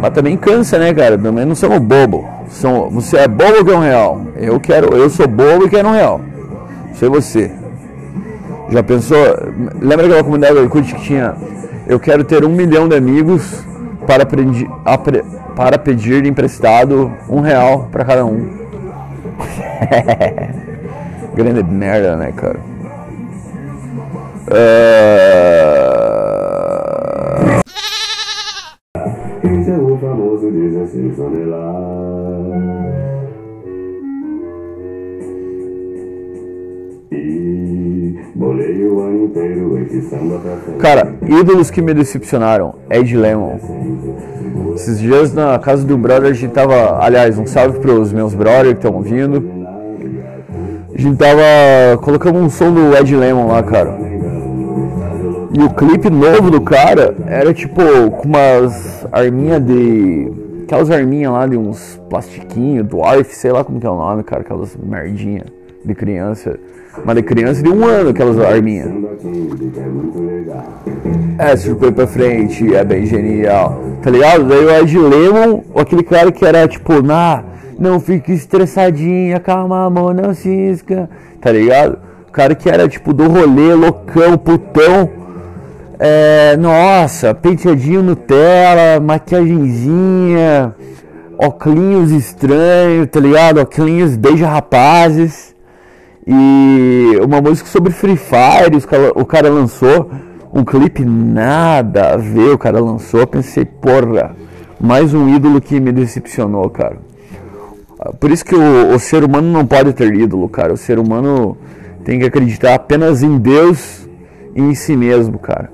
Mas 0.00 0.12
também 0.12 0.36
cansa, 0.36 0.78
né, 0.78 0.92
cara? 0.92 1.16
Também 1.16 1.44
não 1.44 1.54
somos 1.54 1.78
bobo. 1.78 2.28
São, 2.48 2.90
você 2.90 3.18
é 3.18 3.28
bobo 3.28 3.58
ou 3.58 3.64
quer 3.64 3.74
um 3.74 3.80
real? 3.80 4.20
Eu 4.36 4.60
quero, 4.60 4.94
eu 4.96 5.08
sou 5.08 5.26
bobo 5.26 5.66
e 5.66 5.70
quero 5.70 5.88
um 5.88 5.92
real. 5.92 6.20
Sei 6.94 7.08
você. 7.08 7.50
Já 8.70 8.82
pensou? 8.82 9.18
Lembra 9.80 10.06
aquela 10.06 10.22
comunidade 10.22 10.54
do 10.54 10.62
Orkut 10.62 10.94
que 10.94 11.02
tinha? 11.02 11.34
Eu 11.86 11.98
quero 11.98 12.24
ter 12.24 12.44
um 12.44 12.50
milhão 12.50 12.88
de 12.88 12.96
amigos 12.96 13.64
para, 14.06 14.24
apre, 14.84 15.24
para 15.56 15.78
pedir 15.78 16.24
emprestado 16.26 17.12
um 17.28 17.40
real 17.40 17.88
para 17.90 18.04
cada 18.04 18.24
um. 18.24 18.48
Grande 21.34 21.62
merda, 21.62 22.16
né, 22.16 22.32
cara? 22.32 22.58
Uh... 24.48 25.89
ídolos 41.30 41.70
que 41.70 41.80
me 41.80 41.94
decepcionaram. 41.94 42.74
Ed 42.90 43.16
Lemon. 43.16 43.58
Esses 44.74 44.98
dias 44.98 45.32
na 45.32 45.58
casa 45.58 45.86
do 45.86 45.96
brother 45.96 46.30
a 46.30 46.34
gente 46.34 46.52
tava. 46.52 46.98
Aliás, 47.02 47.38
um 47.38 47.46
salve 47.46 47.78
pros 47.78 48.12
meus 48.12 48.34
brothers 48.34 48.72
que 48.72 48.86
estão 48.86 48.94
ouvindo. 48.94 49.42
A 50.92 50.98
gente 50.98 51.16
tava. 51.16 51.98
Colocamos 52.02 52.42
um 52.42 52.50
som 52.50 52.72
do 52.72 52.96
Ed 52.96 53.14
Lemon 53.14 53.46
lá, 53.46 53.62
cara. 53.62 53.96
E 55.52 55.62
o 55.62 55.70
clipe 55.70 56.08
novo 56.10 56.50
do 56.50 56.60
cara 56.60 57.14
era 57.26 57.52
tipo 57.52 57.82
com 58.10 58.28
umas 58.28 59.06
arminhas 59.12 59.64
de. 59.64 60.32
Aquelas 60.64 60.90
arminhas 60.90 61.32
lá 61.32 61.46
de 61.48 61.56
uns 61.56 62.00
plastiquinhos, 62.08 62.86
dwarf, 62.86 63.34
sei 63.34 63.50
lá 63.50 63.64
como 63.64 63.80
que 63.80 63.86
é 63.86 63.90
o 63.90 63.96
nome, 63.96 64.22
cara, 64.22 64.42
aquelas 64.42 64.76
merdinhas 64.76 65.46
de 65.84 65.94
criança. 65.94 66.56
Mas 67.04 67.16
de 67.16 67.22
criança 67.22 67.62
de 67.62 67.68
um 67.68 67.84
ano, 67.84 68.10
aquelas 68.10 68.38
arminhas. 68.38 68.90
É, 71.38 71.56
surpresa 71.56 71.92
pra 71.92 72.06
frente, 72.06 72.74
é 72.74 72.84
bem 72.84 73.06
genial. 73.06 73.80
Tá 74.02 74.10
ligado? 74.10 74.44
Daí 74.44 74.64
o 74.64 74.70
Ed 74.70 74.98
Lemon, 74.98 75.62
aquele 75.76 76.02
cara 76.02 76.30
que 76.30 76.44
era 76.44 76.66
tipo, 76.68 77.02
na, 77.02 77.44
não 77.78 77.98
fique 77.98 78.32
estressadinha, 78.32 79.40
calma, 79.40 79.86
amor, 79.86 80.14
não 80.14 80.34
cisca. 80.34 81.08
Tá 81.40 81.50
ligado? 81.50 81.98
O 82.28 82.32
cara 82.32 82.54
que 82.54 82.68
era 82.68 82.88
tipo 82.88 83.12
do 83.12 83.28
rolê, 83.28 83.74
loucão, 83.74 84.36
putão. 84.36 85.08
É, 85.98 86.56
nossa, 86.56 87.34
penteadinho 87.34 88.02
Nutella, 88.02 89.00
maquiagenzinha, 89.00 90.74
óculos 91.38 92.10
estranhos, 92.10 93.06
tá 93.10 93.20
ligado? 93.20 93.60
Óculos 93.60 94.16
beija 94.16 94.46
rapazes. 94.46 95.54
E 96.32 97.18
uma 97.24 97.40
música 97.40 97.68
sobre 97.68 97.92
Free 97.92 98.16
Fire, 98.16 98.76
o 99.16 99.26
cara 99.26 99.50
lançou 99.50 100.08
um 100.54 100.62
clipe 100.62 101.04
nada 101.04 102.14
a 102.14 102.16
ver, 102.16 102.52
o 102.52 102.58
cara 102.58 102.78
lançou, 102.78 103.26
pensei, 103.26 103.64
porra, 103.64 104.36
mais 104.80 105.12
um 105.12 105.28
ídolo 105.28 105.60
que 105.60 105.80
me 105.80 105.90
decepcionou, 105.90 106.70
cara. 106.70 106.98
Por 108.20 108.30
isso 108.30 108.44
que 108.44 108.54
o, 108.54 108.94
o 108.94 108.98
ser 109.00 109.24
humano 109.24 109.50
não 109.50 109.66
pode 109.66 109.92
ter 109.92 110.14
ídolo, 110.14 110.48
cara. 110.48 110.72
O 110.72 110.76
ser 110.76 111.00
humano 111.00 111.56
tem 112.04 112.20
que 112.20 112.26
acreditar 112.26 112.74
apenas 112.74 113.24
em 113.24 113.36
Deus 113.36 114.08
e 114.54 114.60
em 114.60 114.74
si 114.76 114.96
mesmo, 114.96 115.36
cara. 115.36 115.68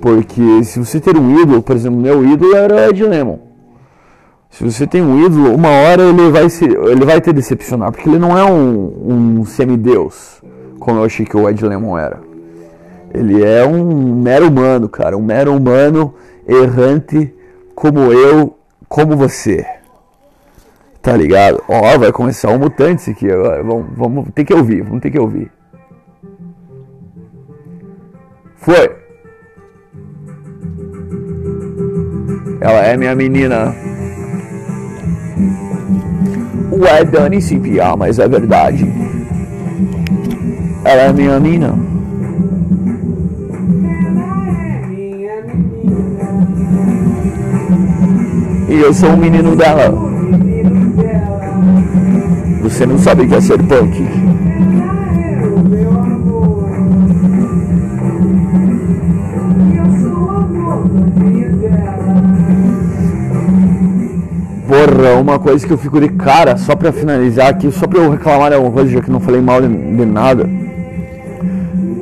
Porque 0.00 0.64
se 0.64 0.80
você 0.80 0.98
ter 0.98 1.16
um 1.16 1.40
ídolo, 1.40 1.62
por 1.62 1.76
exemplo, 1.76 2.00
meu 2.00 2.28
ídolo 2.28 2.56
era 2.56 2.74
o 2.74 2.78
Ed 2.80 3.04
Lemon. 3.04 3.47
Se 4.50 4.64
você 4.64 4.86
tem 4.86 5.02
um 5.02 5.24
ídolo, 5.24 5.54
uma 5.54 5.68
hora 5.68 6.02
ele 6.02 6.30
vai, 6.30 6.48
se, 6.48 6.64
ele 6.64 7.04
vai 7.04 7.20
te 7.20 7.32
decepcionar, 7.32 7.92
porque 7.92 8.08
ele 8.08 8.18
não 8.18 8.36
é 8.36 8.44
um, 8.44 9.38
um 9.40 9.44
semideus, 9.44 10.42
como 10.80 10.98
eu 10.98 11.04
achei 11.04 11.24
que 11.24 11.36
o 11.36 11.48
Ed 11.48 11.64
Lemon 11.64 11.96
era. 11.96 12.20
Ele 13.12 13.44
é 13.44 13.64
um 13.64 14.14
mero 14.14 14.48
humano, 14.48 14.88
cara, 14.88 15.16
um 15.16 15.22
mero 15.22 15.54
humano 15.54 16.14
errante 16.46 17.34
como 17.74 18.12
eu, 18.12 18.56
como 18.88 19.16
você. 19.16 19.64
Tá 21.00 21.16
ligado? 21.16 21.62
Ó, 21.68 21.96
vai 21.98 22.10
começar 22.10 22.50
um 22.50 22.58
mutante 22.58 23.10
aqui 23.10 23.30
agora. 23.30 23.62
Vamos, 23.62 23.86
vamos 23.96 24.28
ter 24.34 24.44
que 24.44 24.52
ouvir, 24.52 24.82
vamos 24.82 25.00
ter 25.00 25.10
que 25.10 25.18
ouvir. 25.18 25.50
Foi. 28.56 28.96
Ela 32.60 32.80
é 32.86 32.96
minha 32.96 33.14
menina. 33.14 33.87
Ué, 36.72 37.04
Dani 37.04 37.40
se 37.40 37.58
piar, 37.58 37.96
mas 37.96 38.18
é 38.18 38.28
verdade. 38.28 38.86
Ela 40.84 41.02
é 41.02 41.12
minha 41.12 41.40
menina. 41.40 41.74
E 48.68 48.74
eu 48.74 48.92
sou 48.92 49.10
o 49.10 49.16
menino 49.16 49.56
dela. 49.56 49.92
Você 52.62 52.84
não 52.84 52.98
sabe 52.98 53.22
o 53.22 53.28
que 53.28 53.34
é 53.34 53.40
ser 53.40 53.62
punk. 53.62 54.06
Porra, 64.68 65.18
uma 65.18 65.38
coisa 65.38 65.66
que 65.66 65.72
eu 65.72 65.78
fico 65.78 65.98
de 65.98 66.10
cara, 66.10 66.58
só 66.58 66.76
pra 66.76 66.92
finalizar 66.92 67.48
aqui, 67.48 67.72
só 67.72 67.86
pra 67.86 68.00
eu 68.00 68.10
reclamar 68.10 68.50
de 68.50 68.56
alguma 68.56 68.70
coisa, 68.70 68.90
já 68.90 69.00
que 69.00 69.10
não 69.10 69.18
falei 69.18 69.40
mal 69.40 69.62
de, 69.62 69.68
de 69.68 70.04
nada. 70.04 70.46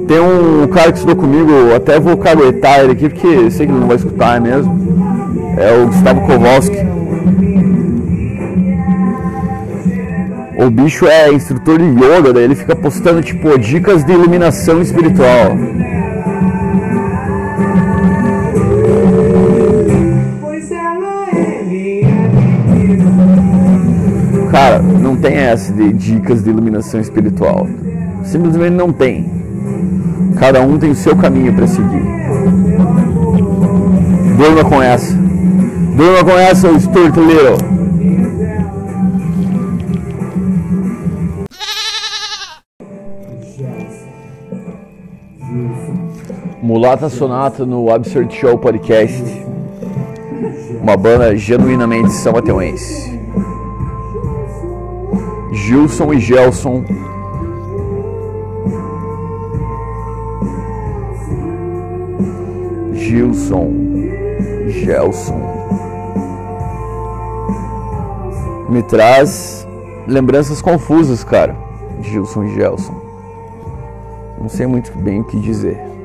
Tem 0.08 0.18
um 0.18 0.66
cara 0.66 0.90
que 0.90 0.98
estudou 0.98 1.14
comigo, 1.14 1.52
até 1.76 2.00
vou 2.00 2.16
caguetar 2.16 2.80
ele 2.80 2.92
aqui, 2.92 3.08
porque 3.08 3.52
sei 3.52 3.66
que 3.66 3.72
ele 3.72 3.78
não 3.78 3.86
vai 3.86 3.94
escutar 3.94 4.38
é 4.38 4.40
mesmo. 4.40 4.76
É 5.56 5.80
o 5.80 5.86
Gustavo 5.86 6.26
Kowalski. 6.26 6.76
O 10.58 10.68
bicho 10.68 11.06
é 11.06 11.32
instrutor 11.32 11.78
de 11.78 11.84
yoga, 11.84 12.32
daí 12.32 12.42
ele 12.42 12.56
fica 12.56 12.74
postando 12.74 13.22
tipo 13.22 13.56
dicas 13.60 14.02
de 14.02 14.12
iluminação 14.12 14.82
espiritual. 14.82 15.56
Cara, 24.56 24.78
não 24.78 25.14
tem 25.14 25.34
essa 25.34 25.70
de 25.70 25.92
dicas 25.92 26.42
de 26.42 26.48
iluminação 26.48 26.98
espiritual. 26.98 27.66
Simplesmente 28.24 28.72
não 28.72 28.90
tem. 28.90 29.30
Cada 30.38 30.62
um 30.62 30.78
tem 30.78 30.92
o 30.92 30.94
seu 30.94 31.14
caminho 31.14 31.54
para 31.54 31.66
seguir. 31.66 32.02
Durma 34.38 34.64
com 34.64 34.82
essa. 34.82 35.14
Durma 35.94 36.24
com 36.24 36.38
essa, 36.38 36.68
o 36.70 36.74
Little. 36.74 37.58
Mulata 46.62 47.10
Sonata 47.10 47.66
no 47.66 47.92
Absurd 47.92 48.34
Show 48.34 48.56
Podcast. 48.56 49.22
Uma 50.80 50.96
banda 50.96 51.36
genuinamente 51.36 52.10
são 52.10 52.32
mateuense. 52.32 53.05
Gilson 55.56 56.12
e 56.12 56.20
Gelson. 56.20 56.84
Gilson. 62.92 63.72
Gelson. 64.68 65.40
Me 68.68 68.82
traz 68.82 69.66
lembranças 70.06 70.60
confusas, 70.60 71.24
cara. 71.24 71.56
Gilson 72.02 72.44
e 72.44 72.54
Gelson. 72.54 72.94
Não 74.38 74.50
sei 74.50 74.66
muito 74.66 74.92
bem 74.98 75.22
o 75.22 75.24
que 75.24 75.40
dizer. 75.40 75.95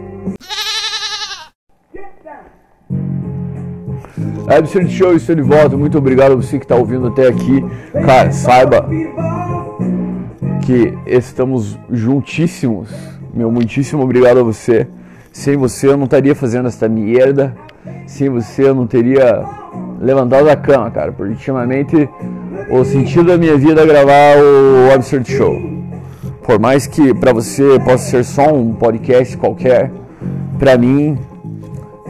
Absurd 4.58 4.92
Show, 4.92 5.16
estou 5.16 5.36
de 5.36 5.42
volta. 5.42 5.78
Muito 5.78 5.98
obrigado 5.98 6.34
a 6.34 6.36
você 6.36 6.58
que 6.58 6.66
está 6.66 6.76
ouvindo 6.76 7.08
até 7.08 7.28
aqui. 7.28 7.64
Cara, 8.06 8.32
saiba 8.32 8.88
que 10.62 10.94
estamos 11.06 11.78
juntíssimos. 11.90 12.90
Meu 13.34 13.50
muitíssimo 13.50 14.04
obrigado 14.04 14.40
a 14.40 14.44
você. 14.44 14.88
Sem 15.32 15.56
você 15.56 15.88
eu 15.88 15.96
não 15.96 16.04
estaria 16.04 16.36
fazendo 16.36 16.68
esta 16.68 16.90
merda. 16.90 17.56
Sem 18.06 18.30
você 18.30 18.68
eu 18.68 18.76
não 18.76 18.86
teria 18.86 19.44
levantado 20.02 20.46
da 20.46 20.56
cama, 20.56 20.92
cara. 20.92 21.14
Porque 21.14 21.32
ultimamente 21.32 22.10
o 22.70 22.84
sentido 22.84 23.28
da 23.28 23.38
minha 23.38 23.58
vida 23.58 23.82
é 23.82 23.86
gravar 23.86 24.36
o 24.38 24.94
Absurd 24.94 25.32
Show. 25.32 25.56
Por 26.44 26.60
mais 26.60 26.86
que 26.86 27.14
para 27.14 27.32
você 27.32 27.80
possa 27.80 28.10
ser 28.10 28.26
só 28.26 28.54
um 28.54 28.74
podcast 28.74 29.38
qualquer, 29.38 29.92
para 30.60 30.78
mim 30.78 31.18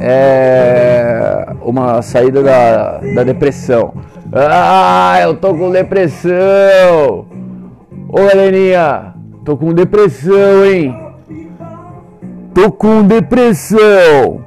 é 0.01 1.45
uma 1.61 2.01
saída 2.01 2.41
da, 2.41 2.99
da 3.15 3.23
depressão. 3.23 3.93
Ah, 4.33 5.19
eu 5.21 5.35
tô 5.35 5.53
com 5.53 5.69
depressão! 5.69 7.25
Ô 8.09 8.19
Heleninha, 8.19 9.13
tô 9.45 9.55
com 9.55 9.73
depressão, 9.73 10.65
hein? 10.65 10.97
Tô 12.53 12.71
com 12.71 13.03
depressão! 13.03 14.41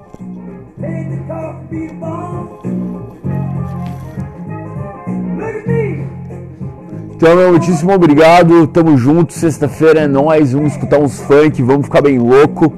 Então, 7.17 7.37
meu 7.37 7.51
muitíssimo 7.51 7.93
obrigado. 7.93 8.67
Tamo 8.67 8.99
junto. 8.99 9.33
Sexta-feira 9.33 10.01
é 10.01 10.07
nóis. 10.07 10.53
Vamos 10.53 10.73
escutar 10.73 10.99
uns 10.99 11.21
funk. 11.21 11.63
Vamos 11.63 11.87
ficar 11.87 12.03
bem 12.03 12.19
louco. 12.19 12.73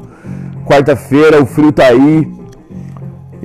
Quarta-feira 0.65 1.43
o 1.43 1.47
frio 1.47 1.73
tá 1.73 1.87
aí. 1.87 2.36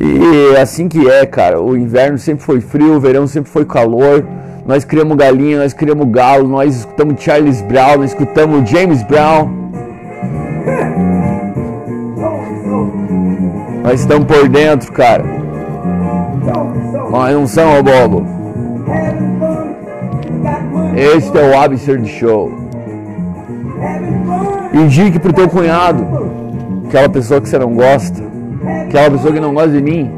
E 0.04 0.58
assim 0.58 0.88
que 0.88 1.08
é, 1.08 1.28
cara. 1.28 1.62
O 1.62 1.78
inverno 1.78 2.18
sempre 2.18 2.44
foi 2.44 2.60
frio, 2.60 2.96
o 2.96 3.00
verão 3.00 3.28
sempre 3.28 3.52
foi 3.52 3.64
calor. 3.66 4.26
Nós 4.66 4.84
criamos 4.84 5.16
galinha, 5.16 5.60
nós 5.60 5.74
criamos 5.74 6.08
galo, 6.10 6.48
nós 6.48 6.78
escutamos 6.78 7.22
Charles 7.22 7.62
Brown, 7.62 7.98
nós 7.98 8.12
escutamos 8.12 8.68
James 8.68 9.04
Brown. 9.04 9.48
Nós 13.84 14.00
estamos 14.00 14.26
por 14.26 14.50
dentro, 14.50 14.92
cara. 14.92 15.24
Nós 17.12 17.34
não 17.36 17.46
somos 17.46 17.82
bobo. 17.82 18.26
Este 20.96 21.38
é 21.38 21.42
o 21.44 21.60
Absurd 21.60 22.08
Show. 22.08 22.52
Indique 24.74 25.20
pro 25.20 25.34
teu 25.34 25.48
cunhado, 25.48 26.08
aquela 26.88 27.10
pessoa 27.10 27.40
que 27.40 27.50
você 27.50 27.60
não 27.60 27.74
gosta, 27.74 28.31
aquela 28.88 29.12
pessoa 29.12 29.34
que 29.34 29.40
não 29.40 29.54
gosta 29.54 29.70
de 29.72 29.82
mim. 29.82 30.12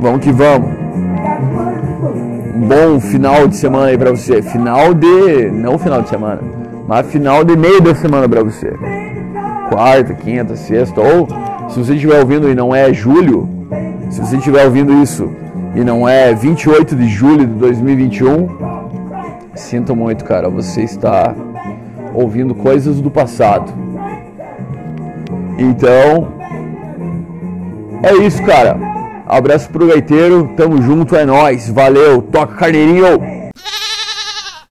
Vamos 0.00 0.20
que 0.20 0.32
vamos. 0.32 0.70
Um 2.54 2.68
bom 2.68 3.00
final 3.00 3.48
de 3.48 3.56
semana 3.56 3.86
aí 3.86 3.98
pra 3.98 4.10
você. 4.10 4.40
Final 4.42 4.94
de. 4.94 5.50
Não 5.50 5.78
final 5.78 6.02
de 6.02 6.08
semana, 6.08 6.40
mas 6.86 7.06
final 7.06 7.44
de 7.44 7.56
meio 7.56 7.80
da 7.80 7.94
semana 7.94 8.28
pra 8.28 8.42
você. 8.42 8.72
Quarta, 9.68 10.14
quinta, 10.14 10.56
sexta. 10.56 11.00
Ou 11.00 11.28
se 11.68 11.78
você 11.78 11.94
estiver 11.94 12.20
ouvindo 12.20 12.48
e 12.48 12.54
não 12.54 12.74
é 12.74 12.92
julho, 12.92 13.48
se 14.10 14.20
você 14.20 14.36
estiver 14.36 14.64
ouvindo 14.64 14.92
isso 15.02 15.30
e 15.74 15.82
não 15.82 16.08
é 16.08 16.32
28 16.32 16.94
de 16.94 17.08
julho 17.08 17.46
de 17.46 17.54
2021, 17.54 18.48
sinto 19.54 19.96
muito, 19.96 20.24
cara. 20.24 20.48
Você 20.48 20.82
está 20.82 21.34
ouvindo 22.14 22.54
coisas 22.54 23.00
do 23.00 23.10
passado. 23.10 23.85
Então, 25.58 26.28
é 28.02 28.14
isso, 28.24 28.42
cara. 28.42 28.76
Abraço 29.26 29.68
pro 29.70 29.88
gaiteiro, 29.88 30.50
tamo 30.56 30.80
junto, 30.80 31.16
é 31.16 31.24
nóis, 31.24 31.68
valeu, 31.68 32.22
toca 32.22 32.54
carneirinho! 32.54 33.45